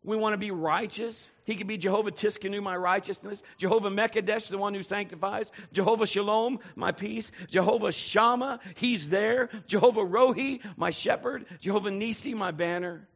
We 0.02 0.16
want 0.16 0.32
to 0.32 0.38
be 0.38 0.50
righteous. 0.50 1.28
He 1.44 1.56
could 1.56 1.66
be 1.66 1.76
Jehovah 1.76 2.10
Tsidkenu, 2.10 2.62
my 2.62 2.74
righteousness. 2.74 3.42
Jehovah 3.58 3.90
Mekadesh, 3.90 4.48
the 4.48 4.56
one 4.56 4.72
who 4.72 4.82
sanctifies. 4.82 5.52
Jehovah 5.72 6.06
Shalom, 6.06 6.60
my 6.74 6.92
peace. 6.92 7.30
Jehovah 7.48 7.92
Shammah, 7.92 8.60
he's 8.76 9.08
there. 9.08 9.50
Jehovah 9.66 10.00
Rohi, 10.00 10.60
my 10.76 10.90
shepherd. 10.90 11.44
Jehovah 11.60 11.90
Nisi, 11.90 12.32
my 12.32 12.50
banner. 12.50 13.06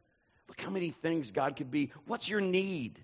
Look 0.47 0.61
how 0.61 0.69
many 0.69 0.91
things 0.91 1.31
God 1.31 1.55
could 1.55 1.71
be. 1.71 1.91
What's 2.05 2.29
your 2.29 2.41
need? 2.41 2.99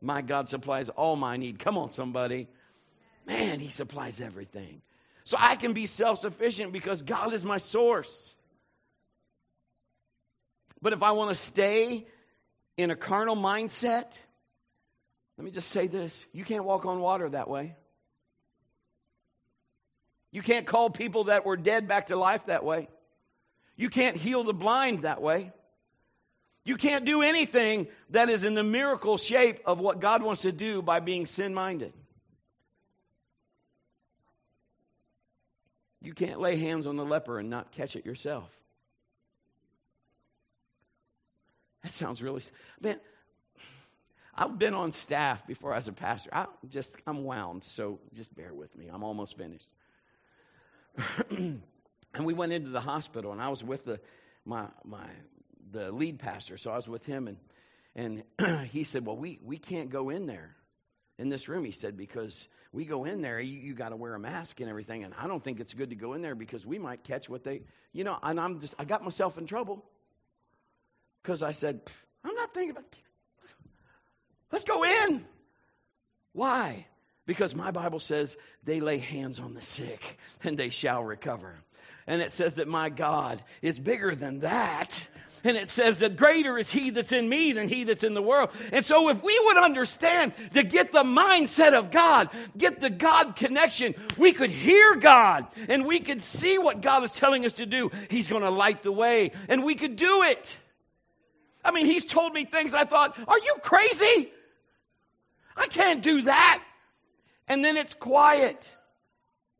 My 0.00 0.22
God 0.22 0.48
supplies 0.48 0.88
all 0.88 1.16
my 1.16 1.36
need. 1.36 1.58
Come 1.58 1.78
on, 1.78 1.90
somebody. 1.90 2.48
Man, 3.26 3.58
He 3.58 3.70
supplies 3.70 4.20
everything. 4.20 4.82
So 5.24 5.36
I 5.38 5.56
can 5.56 5.72
be 5.72 5.86
self 5.86 6.20
sufficient 6.20 6.72
because 6.72 7.02
God 7.02 7.34
is 7.34 7.44
my 7.44 7.58
source. 7.58 8.34
But 10.80 10.92
if 10.92 11.02
I 11.02 11.10
want 11.12 11.30
to 11.30 11.34
stay 11.34 12.06
in 12.76 12.90
a 12.90 12.96
carnal 12.96 13.36
mindset, 13.36 14.18
Let 15.36 15.44
me 15.44 15.50
just 15.50 15.68
say 15.68 15.86
this 15.86 16.24
you 16.32 16.44
can't 16.44 16.64
walk 16.64 16.84
on 16.86 17.00
water 17.00 17.28
that 17.28 17.48
way. 17.48 17.76
You 20.32 20.42
can't 20.42 20.66
call 20.66 20.90
people 20.90 21.24
that 21.24 21.44
were 21.44 21.56
dead 21.56 21.88
back 21.88 22.06
to 22.06 22.16
life 22.16 22.46
that 22.46 22.64
way. 22.64 22.88
You 23.76 23.88
can't 23.88 24.16
heal 24.16 24.44
the 24.44 24.52
blind 24.52 25.00
that 25.00 25.20
way. 25.20 25.52
You 26.64 26.76
can't 26.76 27.04
do 27.04 27.22
anything 27.22 27.88
that 28.10 28.28
is 28.28 28.44
in 28.44 28.54
the 28.54 28.62
miracle 28.62 29.16
shape 29.16 29.60
of 29.64 29.80
what 29.80 30.00
God 30.00 30.22
wants 30.22 30.42
to 30.42 30.52
do 30.52 30.82
by 30.82 31.00
being 31.00 31.26
sin 31.26 31.54
minded. 31.54 31.92
You 36.02 36.12
can't 36.14 36.40
lay 36.40 36.56
hands 36.56 36.86
on 36.86 36.96
the 36.96 37.04
leper 37.04 37.38
and 37.38 37.50
not 37.50 37.72
catch 37.72 37.96
it 37.96 38.06
yourself. 38.06 38.48
That 41.82 41.92
sounds 41.92 42.22
really 42.22 42.42
man. 42.80 43.00
I've 44.34 44.58
been 44.58 44.74
on 44.74 44.90
staff 44.92 45.46
before 45.46 45.74
as 45.74 45.88
a 45.88 45.92
pastor. 45.92 46.30
I 46.32 46.46
just 46.68 46.96
I'm 47.06 47.24
wound, 47.24 47.64
so 47.64 47.98
just 48.14 48.34
bear 48.34 48.54
with 48.54 48.74
me. 48.76 48.88
I'm 48.92 49.02
almost 49.02 49.36
finished. 49.36 49.68
and 51.30 51.60
we 52.24 52.34
went 52.34 52.52
into 52.52 52.70
the 52.70 52.80
hospital, 52.80 53.32
and 53.32 53.40
I 53.40 53.48
was 53.48 53.62
with 53.62 53.84
the 53.84 54.00
my 54.44 54.66
my 54.84 55.06
the 55.72 55.92
lead 55.92 56.18
pastor, 56.18 56.56
so 56.56 56.70
I 56.70 56.76
was 56.76 56.88
with 56.88 57.04
him, 57.04 57.28
and 57.28 58.24
and 58.38 58.68
he 58.70 58.84
said, 58.84 59.04
"Well, 59.04 59.16
we 59.16 59.38
we 59.42 59.58
can't 59.58 59.90
go 59.90 60.10
in 60.10 60.26
there 60.26 60.56
in 61.18 61.28
this 61.28 61.48
room." 61.48 61.64
He 61.64 61.72
said 61.72 61.96
because 61.96 62.46
we 62.72 62.84
go 62.84 63.04
in 63.04 63.20
there, 63.20 63.40
you, 63.40 63.58
you 63.58 63.74
got 63.74 63.88
to 63.88 63.96
wear 63.96 64.14
a 64.14 64.18
mask 64.18 64.60
and 64.60 64.70
everything, 64.70 65.04
and 65.04 65.12
I 65.18 65.26
don't 65.26 65.42
think 65.42 65.60
it's 65.60 65.74
good 65.74 65.90
to 65.90 65.96
go 65.96 66.14
in 66.14 66.22
there 66.22 66.34
because 66.34 66.64
we 66.64 66.78
might 66.78 67.04
catch 67.04 67.28
what 67.28 67.44
they, 67.44 67.62
you 67.92 68.04
know. 68.04 68.18
And 68.22 68.38
I'm 68.38 68.60
just 68.60 68.74
I 68.78 68.84
got 68.84 69.02
myself 69.02 69.38
in 69.38 69.46
trouble 69.46 69.84
because 71.22 71.42
I 71.42 71.52
said 71.52 71.80
I'm 72.24 72.34
not 72.34 72.54
thinking 72.54 72.70
about. 72.70 73.00
Let's 74.52 74.64
go 74.64 74.84
in. 74.84 75.24
Why? 76.32 76.86
Because 77.26 77.54
my 77.54 77.70
Bible 77.70 78.00
says 78.00 78.36
they 78.64 78.80
lay 78.80 78.98
hands 78.98 79.40
on 79.40 79.54
the 79.54 79.62
sick 79.62 80.18
and 80.42 80.58
they 80.58 80.70
shall 80.70 81.02
recover. 81.02 81.54
And 82.06 82.20
it 82.22 82.30
says 82.30 82.56
that 82.56 82.66
my 82.66 82.88
God 82.88 83.42
is 83.62 83.78
bigger 83.78 84.14
than 84.14 84.40
that. 84.40 85.00
And 85.44 85.56
it 85.56 85.68
says 85.68 86.00
that 86.00 86.16
greater 86.16 86.58
is 86.58 86.70
he 86.70 86.90
that's 86.90 87.12
in 87.12 87.26
me 87.26 87.52
than 87.52 87.68
he 87.68 87.84
that's 87.84 88.04
in 88.04 88.12
the 88.12 88.22
world. 88.22 88.50
And 88.72 88.84
so 88.84 89.08
if 89.08 89.22
we 89.22 89.38
would 89.44 89.56
understand 89.56 90.32
to 90.54 90.62
get 90.62 90.92
the 90.92 91.02
mindset 91.02 91.72
of 91.72 91.90
God, 91.90 92.28
get 92.56 92.80
the 92.80 92.90
God 92.90 93.36
connection, 93.36 93.94
we 94.18 94.32
could 94.32 94.50
hear 94.50 94.96
God 94.96 95.46
and 95.68 95.86
we 95.86 96.00
could 96.00 96.20
see 96.20 96.58
what 96.58 96.82
God 96.82 97.04
is 97.04 97.10
telling 97.10 97.46
us 97.46 97.54
to 97.54 97.66
do. 97.66 97.90
He's 98.10 98.28
going 98.28 98.42
to 98.42 98.50
light 98.50 98.82
the 98.82 98.92
way 98.92 99.32
and 99.48 99.64
we 99.64 99.76
could 99.76 99.96
do 99.96 100.24
it. 100.24 100.58
I 101.64 101.72
mean, 101.72 101.86
he's 101.86 102.04
told 102.04 102.32
me 102.32 102.44
things 102.44 102.74
I 102.74 102.84
thought, 102.84 103.18
are 103.28 103.38
you 103.38 103.56
crazy? 103.62 104.30
I 105.56 105.66
can't 105.66 106.02
do 106.02 106.22
that. 106.22 106.62
And 107.48 107.64
then 107.64 107.76
it's 107.76 107.94
quiet 107.94 108.76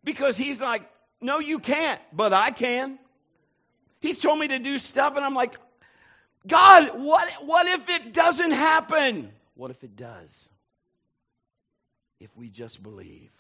because 0.05 0.37
he's 0.37 0.61
like, 0.61 0.89
no, 1.21 1.39
you 1.39 1.59
can't, 1.59 2.01
but 2.13 2.33
I 2.33 2.51
can. 2.51 2.99
He's 4.01 4.17
told 4.17 4.39
me 4.39 4.49
to 4.49 4.59
do 4.59 4.79
stuff 4.79 5.17
and 5.17 5.25
I'm 5.25 5.35
like, 5.35 5.57
God, 6.47 6.99
what, 6.99 7.29
what 7.45 7.67
if 7.67 7.89
it 7.89 8.15
doesn't 8.15 8.53
happen? 8.53 9.31
What 9.55 9.71
if 9.71 9.85
it 9.85 9.95
does? 9.95 10.49
If 12.19 12.35
we 12.37 12.49
just 12.49 12.83
believe. 12.83 13.31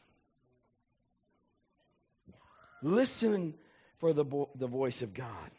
Listen 2.82 3.54
for 3.98 4.12
the, 4.12 4.24
the 4.54 4.66
voice 4.66 5.02
of 5.02 5.14
God. 5.14 5.50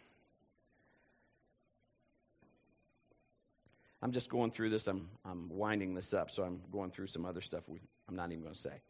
I'm 4.02 4.12
just 4.12 4.30
going 4.30 4.52
through 4.52 4.72
this. 4.72 4.88
I'm, 4.88 5.10
I'm 5.24 5.50
winding 5.50 5.94
this 5.94 6.14
up, 6.14 6.32
so 6.32 6.44
I'm 6.44 6.62
going 6.72 6.92
through 6.92 7.08
some 7.08 7.26
other 7.26 7.42
stuff 7.42 7.64
we, 7.68 7.80
I'm 8.10 8.16
not 8.16 8.32
even 8.32 8.42
going 8.42 8.54
to 8.54 8.60
say. 8.60 8.82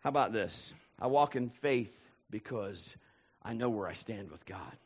How 0.00 0.10
about 0.10 0.32
this? 0.32 0.74
I 1.00 1.06
walk 1.06 1.34
in 1.34 1.48
faith 1.48 1.94
because 2.30 2.94
I 3.42 3.54
know 3.54 3.70
where 3.70 3.88
I 3.88 3.94
stand 3.94 4.30
with 4.30 4.44
God. 4.44 4.76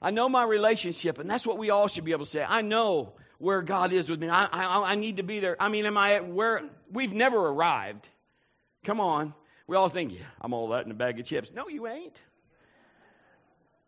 I 0.00 0.10
know 0.10 0.28
my 0.28 0.44
relationship, 0.44 1.18
and 1.18 1.28
that's 1.28 1.46
what 1.46 1.58
we 1.58 1.70
all 1.70 1.88
should 1.88 2.04
be 2.04 2.12
able 2.12 2.24
to 2.24 2.30
say. 2.30 2.44
I 2.46 2.62
know 2.62 3.14
where 3.38 3.62
God 3.62 3.92
is 3.92 4.08
with 4.08 4.20
me. 4.20 4.28
I, 4.28 4.44
I, 4.44 4.92
I 4.92 4.94
need 4.94 5.16
to 5.16 5.22
be 5.22 5.40
there. 5.40 5.56
I 5.58 5.68
mean, 5.68 5.86
am 5.86 5.96
I 5.96 6.20
where? 6.20 6.62
We've 6.92 7.12
never 7.12 7.38
arrived. 7.38 8.08
Come 8.84 9.00
on. 9.00 9.34
We 9.66 9.76
all 9.76 9.88
think, 9.88 10.12
yeah, 10.12 10.26
I'm 10.40 10.52
all 10.52 10.68
that 10.68 10.84
in 10.84 10.92
a 10.92 10.94
bag 10.94 11.18
of 11.18 11.26
chips. 11.26 11.50
No, 11.52 11.68
you 11.68 11.88
ain't. 11.88 12.22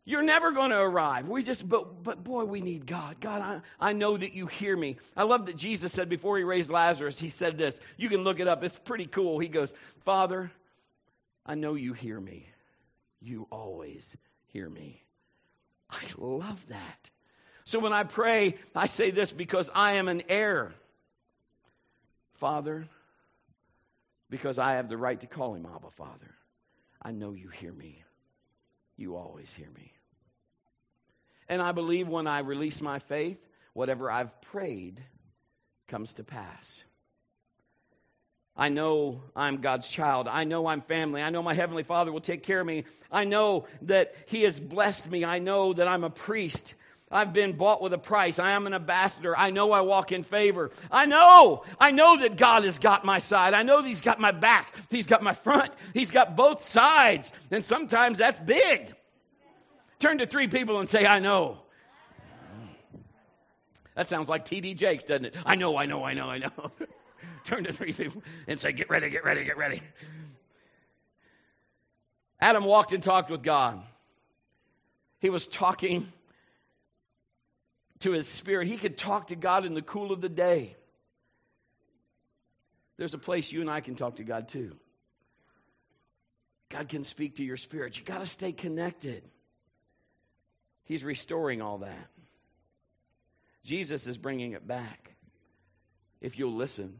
You're 0.08 0.22
never 0.22 0.52
going 0.52 0.70
to 0.70 0.78
arrive. 0.78 1.28
We 1.28 1.42
just, 1.42 1.68
but, 1.68 2.02
but 2.02 2.24
boy, 2.24 2.44
we 2.44 2.62
need 2.62 2.86
God. 2.86 3.20
God, 3.20 3.42
I, 3.42 3.88
I 3.90 3.92
know 3.92 4.16
that 4.16 4.32
you 4.32 4.46
hear 4.46 4.74
me. 4.74 4.96
I 5.14 5.24
love 5.24 5.44
that 5.44 5.56
Jesus 5.56 5.92
said 5.92 6.08
before 6.08 6.38
he 6.38 6.44
raised 6.44 6.70
Lazarus, 6.70 7.20
he 7.20 7.28
said 7.28 7.58
this. 7.58 7.78
You 7.98 8.08
can 8.08 8.24
look 8.24 8.40
it 8.40 8.48
up. 8.48 8.64
It's 8.64 8.78
pretty 8.78 9.04
cool. 9.04 9.38
He 9.38 9.48
goes, 9.48 9.74
Father, 10.06 10.50
I 11.44 11.56
know 11.56 11.74
you 11.74 11.92
hear 11.92 12.18
me. 12.18 12.46
You 13.20 13.48
always 13.50 14.16
hear 14.46 14.66
me. 14.66 15.02
I 15.90 16.00
love 16.16 16.66
that. 16.68 17.10
So 17.64 17.78
when 17.78 17.92
I 17.92 18.04
pray, 18.04 18.54
I 18.74 18.86
say 18.86 19.10
this 19.10 19.30
because 19.30 19.68
I 19.74 19.96
am 19.96 20.08
an 20.08 20.22
heir. 20.30 20.72
Father, 22.36 22.88
because 24.30 24.58
I 24.58 24.76
have 24.76 24.88
the 24.88 24.96
right 24.96 25.20
to 25.20 25.26
call 25.26 25.54
him 25.54 25.66
Abba 25.66 25.90
Father, 25.98 26.34
I 27.02 27.10
know 27.10 27.34
you 27.34 27.50
hear 27.50 27.74
me. 27.74 28.02
You 28.96 29.16
always 29.16 29.52
hear 29.52 29.68
me. 29.76 29.92
And 31.48 31.62
I 31.62 31.72
believe 31.72 32.08
when 32.08 32.26
I 32.26 32.40
release 32.40 32.80
my 32.80 32.98
faith, 32.98 33.38
whatever 33.72 34.10
I've 34.10 34.40
prayed 34.42 35.02
comes 35.88 36.14
to 36.14 36.24
pass. 36.24 36.84
I 38.56 38.70
know 38.70 39.22
I'm 39.36 39.58
God's 39.58 39.86
child. 39.88 40.26
I 40.26 40.42
know 40.42 40.66
I'm 40.66 40.82
family. 40.82 41.22
I 41.22 41.30
know 41.30 41.42
my 41.42 41.54
Heavenly 41.54 41.84
Father 41.84 42.10
will 42.10 42.20
take 42.20 42.42
care 42.42 42.60
of 42.60 42.66
me. 42.66 42.84
I 43.10 43.24
know 43.24 43.66
that 43.82 44.14
He 44.26 44.42
has 44.42 44.58
blessed 44.58 45.08
me. 45.08 45.24
I 45.24 45.38
know 45.38 45.72
that 45.72 45.86
I'm 45.86 46.02
a 46.02 46.10
priest. 46.10 46.74
I've 47.10 47.32
been 47.32 47.52
bought 47.56 47.80
with 47.80 47.92
a 47.92 47.98
price. 47.98 48.38
I 48.38 48.50
am 48.50 48.66
an 48.66 48.74
ambassador. 48.74 49.34
I 49.36 49.50
know 49.50 49.70
I 49.72 49.82
walk 49.82 50.12
in 50.12 50.24
favor. 50.24 50.72
I 50.90 51.06
know. 51.06 51.64
I 51.80 51.92
know 51.92 52.18
that 52.18 52.36
God 52.36 52.64
has 52.64 52.78
got 52.78 53.04
my 53.04 53.20
side. 53.20 53.54
I 53.54 53.62
know 53.62 53.80
He's 53.80 54.00
got 54.00 54.18
my 54.18 54.32
back. 54.32 54.74
He's 54.90 55.06
got 55.06 55.22
my 55.22 55.34
front. 55.34 55.70
He's 55.94 56.10
got 56.10 56.36
both 56.36 56.62
sides. 56.62 57.32
And 57.52 57.64
sometimes 57.64 58.18
that's 58.18 58.40
big. 58.40 58.92
Turn 59.98 60.18
to 60.18 60.26
three 60.26 60.48
people 60.48 60.78
and 60.78 60.88
say, 60.88 61.06
I 61.06 61.18
know. 61.18 61.58
That 63.94 64.06
sounds 64.06 64.28
like 64.28 64.44
T.D. 64.44 64.74
Jakes, 64.74 65.04
doesn't 65.04 65.24
it? 65.24 65.36
I 65.44 65.56
know, 65.56 65.76
I 65.76 65.86
know, 65.86 66.04
I 66.04 66.14
know, 66.14 66.28
I 66.28 66.38
know. 66.38 66.50
Turn 67.44 67.64
to 67.64 67.72
three 67.72 67.92
people 67.92 68.22
and 68.46 68.60
say, 68.60 68.72
Get 68.72 68.90
ready, 68.90 69.10
get 69.10 69.24
ready, 69.24 69.44
get 69.44 69.56
ready. 69.56 69.82
Adam 72.40 72.64
walked 72.64 72.92
and 72.92 73.02
talked 73.02 73.30
with 73.30 73.42
God. 73.42 73.82
He 75.18 75.30
was 75.30 75.48
talking 75.48 76.12
to 78.00 78.12
his 78.12 78.28
spirit. 78.28 78.68
He 78.68 78.76
could 78.76 78.96
talk 78.96 79.28
to 79.28 79.36
God 79.36 79.64
in 79.64 79.74
the 79.74 79.82
cool 79.82 80.12
of 80.12 80.20
the 80.20 80.28
day. 80.28 80.76
There's 82.96 83.14
a 83.14 83.18
place 83.18 83.50
you 83.50 83.60
and 83.60 83.70
I 83.70 83.80
can 83.80 83.96
talk 83.96 84.16
to 84.16 84.24
God 84.24 84.48
too. 84.48 84.76
God 86.68 86.88
can 86.88 87.02
speak 87.02 87.36
to 87.36 87.44
your 87.44 87.56
spirit. 87.56 87.98
You 87.98 88.04
got 88.04 88.20
to 88.20 88.26
stay 88.26 88.52
connected. 88.52 89.22
He's 90.88 91.04
restoring 91.04 91.60
all 91.60 91.78
that. 91.78 92.08
Jesus 93.62 94.06
is 94.06 94.16
bringing 94.16 94.52
it 94.52 94.66
back. 94.66 95.14
If 96.22 96.38
you'll 96.38 96.56
listen. 96.56 96.98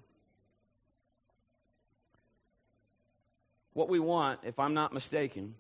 What 3.73 3.89
we 3.89 3.99
want, 3.99 4.41
if 4.45 4.59
I'm 4.59 4.75
not 4.75 4.93
mistaken, 4.93 5.55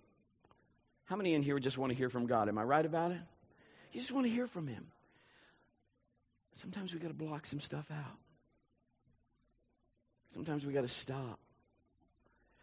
how 1.06 1.16
many 1.16 1.32
in 1.32 1.42
here 1.42 1.58
just 1.58 1.78
want 1.78 1.90
to 1.90 1.96
hear 1.96 2.10
from 2.10 2.26
God? 2.26 2.48
Am 2.48 2.58
I 2.58 2.62
right 2.62 2.84
about 2.84 3.12
it? 3.12 3.20
You 3.92 4.00
just 4.00 4.12
want 4.12 4.26
to 4.26 4.32
hear 4.32 4.46
from 4.46 4.66
Him. 4.66 4.86
Sometimes 6.52 6.92
we 6.92 7.00
got 7.00 7.08
to 7.08 7.14
block 7.14 7.46
some 7.46 7.60
stuff 7.60 7.86
out. 7.90 8.18
Sometimes 10.34 10.66
we 10.66 10.74
got 10.74 10.82
to 10.82 10.88
stop. 10.88 11.38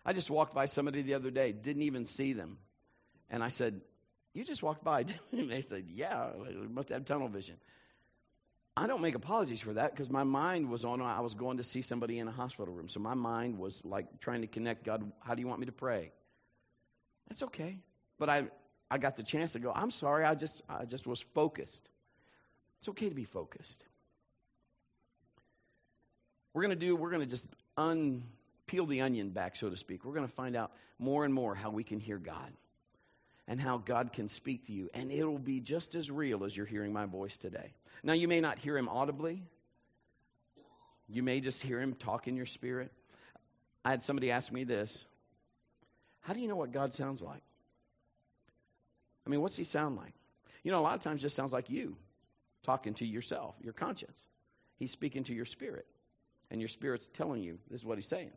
I 0.06 0.14
just 0.14 0.30
walked 0.30 0.54
by 0.54 0.66
somebody 0.66 1.02
the 1.02 1.16
other 1.16 1.32
day, 1.32 1.52
didn't 1.52 1.82
even 1.82 2.06
see 2.06 2.34
them. 2.34 2.58
And 3.32 3.44
I 3.44 3.50
said, 3.50 3.82
you 4.36 4.44
just 4.44 4.62
walked 4.62 4.84
by. 4.84 5.06
and 5.32 5.50
they 5.50 5.62
said, 5.62 5.86
Yeah, 5.88 6.30
we 6.38 6.68
must 6.68 6.90
have 6.90 7.06
tunnel 7.06 7.30
vision. 7.30 7.56
I 8.78 8.88
don't 8.88 9.02
make 9.02 9.16
apologies 9.16 9.62
for 9.62 9.72
that 9.74 9.92
because 9.92 10.10
my 10.10 10.26
mind 10.26 10.70
was 10.70 10.84
on, 10.84 11.02
I 11.02 11.22
was 11.22 11.34
going 11.34 11.58
to 11.58 11.64
see 11.64 11.82
somebody 11.82 12.20
in 12.20 12.28
a 12.28 12.32
hospital 12.32 12.74
room. 12.74 12.90
So 12.90 13.00
my 13.00 13.14
mind 13.14 13.58
was 13.58 13.84
like 13.86 14.20
trying 14.20 14.42
to 14.42 14.48
connect 14.48 14.84
God, 14.84 15.10
how 15.22 15.34
do 15.34 15.42
you 15.42 15.48
want 15.48 15.62
me 15.62 15.66
to 15.68 15.72
pray? 15.72 16.12
That's 17.30 17.42
okay. 17.44 17.78
But 18.20 18.30
I, 18.30 18.48
I 18.92 18.98
got 18.98 19.16
the 19.16 19.24
chance 19.24 19.54
to 19.54 19.60
go, 19.60 19.72
I'm 19.74 19.92
sorry, 19.92 20.26
I 20.26 20.36
just, 20.36 20.62
I 20.68 20.84
just 20.84 21.08
was 21.08 21.22
focused. 21.34 21.88
It's 22.80 22.90
okay 22.90 23.08
to 23.08 23.16
be 23.16 23.24
focused. 23.24 23.82
We're 26.54 26.64
going 26.64 26.78
to 26.78 26.86
do, 26.86 26.98
we're 26.98 27.12
going 27.12 27.22
to 27.22 27.30
just 27.30 27.48
unpeel 27.78 28.90
the 28.90 29.00
onion 29.00 29.30
back, 29.30 29.56
so 29.56 29.70
to 29.70 29.78
speak. 29.78 30.04
We're 30.04 30.14
going 30.14 30.28
to 30.28 30.34
find 30.34 30.58
out 30.58 30.74
more 31.00 31.24
and 31.24 31.34
more 31.34 31.56
how 31.56 31.70
we 31.70 31.86
can 31.86 32.02
hear 32.02 32.18
God 32.18 32.52
and 33.48 33.60
how 33.60 33.78
God 33.78 34.14
can 34.14 34.28
speak 34.28 34.68
to 34.68 34.74
you. 34.74 34.90
And 34.94 35.12
it'll 35.12 35.38
be 35.38 35.60
just 35.60 35.96
as 35.96 36.10
real 36.10 36.44
as 36.44 36.56
you're 36.56 36.66
hearing 36.66 36.94
my 36.94 37.06
voice 37.06 37.38
today. 37.38 37.74
Now, 38.04 38.14
you 38.14 38.28
may 38.28 38.42
not 38.42 38.60
hear 38.60 38.78
him 38.78 38.90
audibly, 38.90 39.44
You 41.08 41.24
may 41.24 41.40
just 41.40 41.62
hear 41.62 41.80
him 41.80 41.94
talk 41.94 42.28
in 42.28 42.36
your 42.36 42.48
spirit. 42.48 42.92
I 43.84 43.92
had 43.92 44.02
somebody 44.02 44.32
ask 44.32 44.52
me 44.52 44.64
this 44.64 45.06
How 46.22 46.34
do 46.34 46.40
you 46.40 46.48
know 46.48 46.56
what 46.56 46.72
God 46.72 46.94
sounds 46.94 47.22
like? 47.22 47.42
I 49.26 49.30
mean, 49.30 49.42
what's 49.42 49.58
he 49.58 49.64
sound 49.64 49.98
like? 49.98 50.14
You 50.64 50.72
know, 50.72 50.80
a 50.80 50.82
lot 50.82 50.96
of 50.96 51.04
times 51.04 51.22
just 51.22 51.36
sounds 51.36 51.54
like 51.54 51.70
you 51.70 51.96
talking 52.64 52.96
to 52.96 53.06
yourself, 53.06 53.56
your 53.62 53.74
conscience. 53.74 54.18
He's 54.78 54.92
speaking 54.92 55.24
to 55.26 55.34
your 55.34 55.46
spirit, 55.46 55.86
and 56.50 56.60
your 56.60 56.68
spirit's 56.68 57.08
telling 57.14 57.44
you 57.44 57.60
this 57.70 57.82
is 57.82 57.86
what 57.86 57.98
he's 57.98 58.08
saying. 58.08 58.32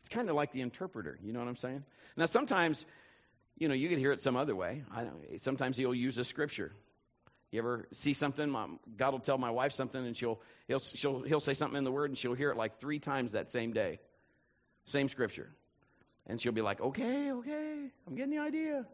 It's 0.00 0.08
kind 0.08 0.28
of 0.28 0.36
like 0.36 0.52
the 0.52 0.60
interpreter, 0.60 1.18
you 1.22 1.32
know 1.32 1.38
what 1.38 1.48
I'm 1.48 1.56
saying? 1.56 1.84
Now, 2.16 2.26
sometimes, 2.26 2.84
you 3.58 3.68
know, 3.68 3.74
you 3.74 3.88
could 3.88 3.98
hear 3.98 4.12
it 4.12 4.20
some 4.20 4.36
other 4.36 4.54
way. 4.54 4.84
Sometimes 5.38 5.76
he'll 5.76 5.94
use 5.94 6.18
a 6.18 6.24
scripture. 6.24 6.72
You 7.50 7.60
ever 7.60 7.88
see 7.92 8.12
something? 8.12 8.54
God 8.96 9.12
will 9.12 9.20
tell 9.20 9.38
my 9.38 9.50
wife 9.50 9.72
something, 9.72 10.04
and 10.04 10.16
she'll 10.16 10.40
he'll 10.66 10.80
she'll 10.80 11.22
he'll 11.22 11.40
say 11.40 11.54
something 11.54 11.78
in 11.78 11.84
the 11.84 11.92
Word, 11.92 12.10
and 12.10 12.18
she'll 12.18 12.34
hear 12.34 12.50
it 12.50 12.56
like 12.56 12.78
three 12.78 12.98
times 12.98 13.32
that 13.32 13.48
same 13.48 13.72
day, 13.72 14.00
same 14.84 15.08
scripture, 15.08 15.48
and 16.26 16.40
she'll 16.40 16.52
be 16.52 16.60
like, 16.60 16.80
"Okay, 16.80 17.32
okay, 17.32 17.90
I'm 18.06 18.14
getting 18.14 18.32
the 18.32 18.42
idea." 18.42 18.84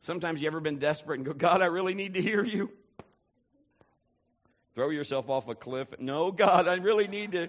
Sometimes 0.00 0.42
you 0.42 0.48
ever 0.48 0.60
been 0.60 0.78
desperate 0.78 1.16
and 1.16 1.24
go, 1.24 1.32
God, 1.32 1.62
I 1.62 1.66
really 1.66 1.94
need 1.94 2.12
to 2.12 2.20
hear 2.20 2.44
you. 2.44 2.70
Throw 4.74 4.90
yourself 4.90 5.30
off 5.30 5.48
a 5.48 5.54
cliff. 5.54 5.88
No, 5.98 6.30
God, 6.30 6.68
I 6.68 6.74
really 6.74 7.08
need 7.08 7.32
to. 7.32 7.48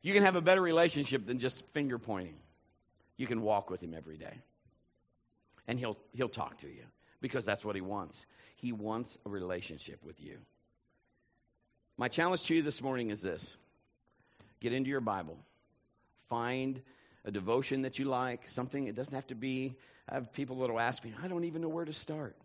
You 0.00 0.14
can 0.14 0.22
have 0.22 0.34
a 0.34 0.40
better 0.40 0.62
relationship 0.62 1.26
than 1.26 1.40
just 1.40 1.62
finger 1.74 1.98
pointing. 1.98 2.36
You 3.16 3.26
can 3.26 3.42
walk 3.42 3.70
with 3.70 3.80
Him 3.82 3.94
every 3.94 4.16
day. 4.16 4.38
And 5.68 5.78
He'll, 5.78 5.96
he'll 6.12 6.28
talk 6.28 6.58
to 6.58 6.68
you 6.68 6.84
because 7.20 7.44
that's 7.44 7.64
what 7.64 7.74
He 7.74 7.80
wants. 7.80 8.24
He 8.56 8.72
wants 8.72 9.18
a 9.26 9.28
relationship 9.28 10.04
with 10.04 10.20
you. 10.20 10.38
My 11.98 12.08
challenge 12.08 12.44
to 12.44 12.54
you 12.54 12.62
this 12.62 12.82
morning 12.82 13.10
is 13.10 13.22
this 13.22 13.56
get 14.60 14.72
into 14.72 14.90
your 14.90 15.00
Bible, 15.00 15.38
find 16.28 16.80
a 17.24 17.30
devotion 17.30 17.82
that 17.82 17.98
you 17.98 18.04
like, 18.04 18.48
something, 18.48 18.86
it 18.86 18.94
doesn't 18.94 19.14
have 19.14 19.26
to 19.28 19.34
be. 19.34 19.76
I 20.08 20.14
have 20.14 20.32
people 20.32 20.60
that 20.60 20.70
will 20.70 20.80
ask 20.80 21.04
me, 21.04 21.12
I 21.22 21.28
don't 21.28 21.44
even 21.44 21.62
know 21.62 21.68
where 21.68 21.84
to 21.84 21.92
start. 21.92 22.36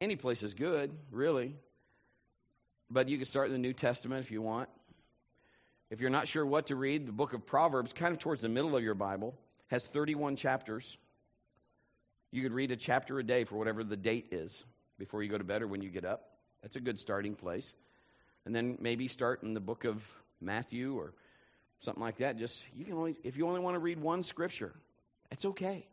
Any 0.00 0.16
place 0.16 0.42
is 0.42 0.52
good, 0.52 0.90
really. 1.10 1.56
But 2.90 3.08
you 3.08 3.16
can 3.16 3.26
start 3.26 3.46
in 3.46 3.52
the 3.52 3.58
New 3.58 3.72
Testament 3.72 4.24
if 4.24 4.30
you 4.30 4.42
want. 4.42 4.68
If 5.90 6.00
you're 6.00 6.10
not 6.10 6.28
sure 6.28 6.44
what 6.44 6.66
to 6.66 6.76
read, 6.76 7.06
the 7.06 7.12
book 7.12 7.34
of 7.34 7.46
Proverbs, 7.46 7.92
kind 7.92 8.12
of 8.12 8.18
towards 8.18 8.42
the 8.42 8.48
middle 8.48 8.76
of 8.76 8.82
your 8.82 8.94
Bible, 8.94 9.34
has 9.68 9.86
31 9.86 10.36
chapters. 10.36 10.96
You 12.30 12.42
could 12.42 12.52
read 12.52 12.70
a 12.70 12.76
chapter 12.76 13.18
a 13.18 13.22
day 13.22 13.44
for 13.44 13.56
whatever 13.56 13.84
the 13.84 13.96
date 13.96 14.28
is 14.32 14.64
before 14.98 15.22
you 15.22 15.30
go 15.30 15.38
to 15.38 15.44
bed 15.44 15.62
or 15.62 15.68
when 15.68 15.82
you 15.82 15.90
get 15.90 16.04
up. 16.04 16.22
That's 16.62 16.76
a 16.76 16.80
good 16.80 16.98
starting 16.98 17.34
place. 17.34 17.74
And 18.46 18.54
then 18.54 18.78
maybe 18.80 19.08
start 19.08 19.42
in 19.42 19.54
the 19.54 19.60
book 19.60 19.84
of 19.84 20.02
Matthew 20.40 20.96
or 20.96 21.12
something 21.80 22.02
like 22.02 22.18
that. 22.18 22.38
Just 22.38 22.62
you 22.74 22.84
can 22.84 22.94
only 22.94 23.16
if 23.22 23.36
you 23.36 23.46
only 23.46 23.60
want 23.60 23.74
to 23.74 23.78
read 23.78 23.98
one 23.98 24.22
scripture, 24.22 24.72
it's 25.30 25.44
okay. 25.44 25.86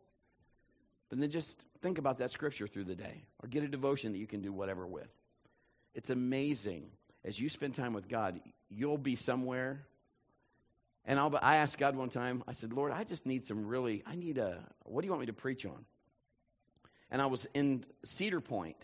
But 1.10 1.20
then 1.20 1.30
just 1.30 1.60
think 1.82 1.98
about 1.98 2.20
that 2.20 2.32
scripture 2.32 2.68
through 2.68 2.86
the 2.86 2.96
day 2.96 3.24
or 3.44 3.50
get 3.50 3.64
a 3.64 3.68
devotion 3.68 4.14
that 4.14 4.18
you 4.18 4.28
can 4.28 4.42
do 4.42 4.54
whatever 4.54 4.88
with. 4.88 5.10
It's 5.94 6.10
amazing 6.10 6.90
as 7.24 7.40
you 7.40 7.50
spend 7.50 7.76
time 7.76 7.94
with 7.94 8.08
God, 8.08 8.40
you'll 8.70 8.98
be 8.98 9.16
somewhere. 9.16 9.86
And 11.06 11.20
I'll, 11.20 11.38
I 11.42 11.58
asked 11.58 11.78
God 11.78 11.96
one 11.96 12.10
time, 12.10 12.44
I 12.48 12.52
said, 12.52 12.74
Lord, 12.74 12.92
I 12.92 13.04
just 13.04 13.26
need 13.26 13.44
some 13.44 13.68
really, 13.68 14.04
I 14.06 14.16
need 14.16 14.38
a, 14.38 14.60
what 14.84 15.02
do 15.02 15.08
you 15.08 15.12
want 15.12 15.22
me 15.22 15.28
to 15.28 15.34
preach 15.34 15.66
on? 15.66 15.86
And 17.10 17.22
I 17.22 17.26
was 17.26 17.48
in 17.54 17.84
Cedar 18.06 18.40
Point 18.40 18.78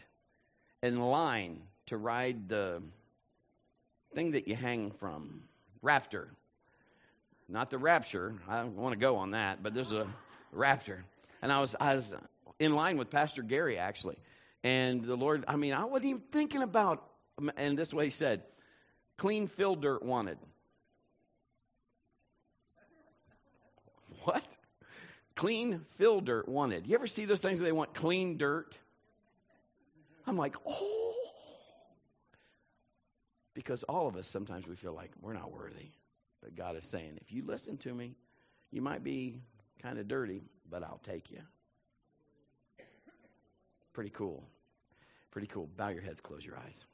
in 0.83 0.99
line 0.99 1.61
to 1.87 1.97
ride 1.97 2.49
the 2.49 2.81
thing 4.13 4.31
that 4.31 4.47
you 4.47 4.55
hang 4.55 4.91
from, 4.91 5.43
Raptor. 5.83 6.27
Not 7.49 7.69
the 7.69 7.77
rapture. 7.77 8.35
I 8.49 8.61
don't 8.61 8.75
want 8.75 8.93
to 8.93 8.99
go 8.99 9.15
on 9.17 9.31
that, 9.31 9.63
but 9.63 9.73
there's 9.73 9.93
a 9.93 10.05
raptor. 10.53 10.99
And 11.41 11.51
I 11.51 11.61
was, 11.61 11.75
I 11.79 11.95
was 11.95 12.13
in 12.59 12.75
line 12.75 12.97
with 12.97 13.09
Pastor 13.09 13.41
Gary, 13.41 13.77
actually. 13.77 14.17
And 14.63 15.03
the 15.05 15.15
Lord, 15.15 15.45
I 15.47 15.55
mean, 15.55 15.73
I 15.73 15.85
wasn't 15.85 16.05
even 16.05 16.21
thinking 16.31 16.61
about, 16.61 17.07
Um, 17.37 17.51
and 17.57 17.77
this 17.77 17.93
way 17.93 18.05
he 18.05 18.09
said, 18.09 18.43
clean 19.17 19.47
fill 19.47 19.75
dirt 19.75 20.03
wanted. 20.03 20.37
What? 24.23 24.43
Clean 25.35 25.85
fill 25.97 26.21
dirt 26.21 26.49
wanted. 26.49 26.87
You 26.87 26.95
ever 26.95 27.07
see 27.07 27.25
those 27.25 27.41
things 27.41 27.59
where 27.59 27.67
they 27.67 27.73
want 27.73 27.93
clean 27.93 28.37
dirt? 28.37 28.77
I'm 30.25 30.37
like, 30.37 30.55
oh. 30.67 31.13
Because 33.53 33.83
all 33.83 34.07
of 34.07 34.15
us, 34.15 34.27
sometimes 34.27 34.67
we 34.67 34.75
feel 34.75 34.93
like 34.93 35.11
we're 35.21 35.33
not 35.33 35.51
worthy. 35.51 35.91
But 36.43 36.55
God 36.55 36.75
is 36.75 36.85
saying, 36.85 37.17
if 37.21 37.31
you 37.31 37.43
listen 37.45 37.77
to 37.77 37.93
me, 37.93 38.15
you 38.71 38.81
might 38.81 39.03
be 39.03 39.41
kind 39.81 39.97
of 39.97 40.07
dirty, 40.07 40.41
but 40.69 40.83
I'll 40.83 41.01
take 41.03 41.31
you. 41.31 41.39
Pretty 43.93 44.11
cool. 44.11 44.43
Pretty 45.31 45.47
cool. 45.47 45.67
Bow 45.75 45.89
your 45.89 46.01
heads, 46.01 46.19
close 46.19 46.45
your 46.45 46.57
eyes. 46.57 46.85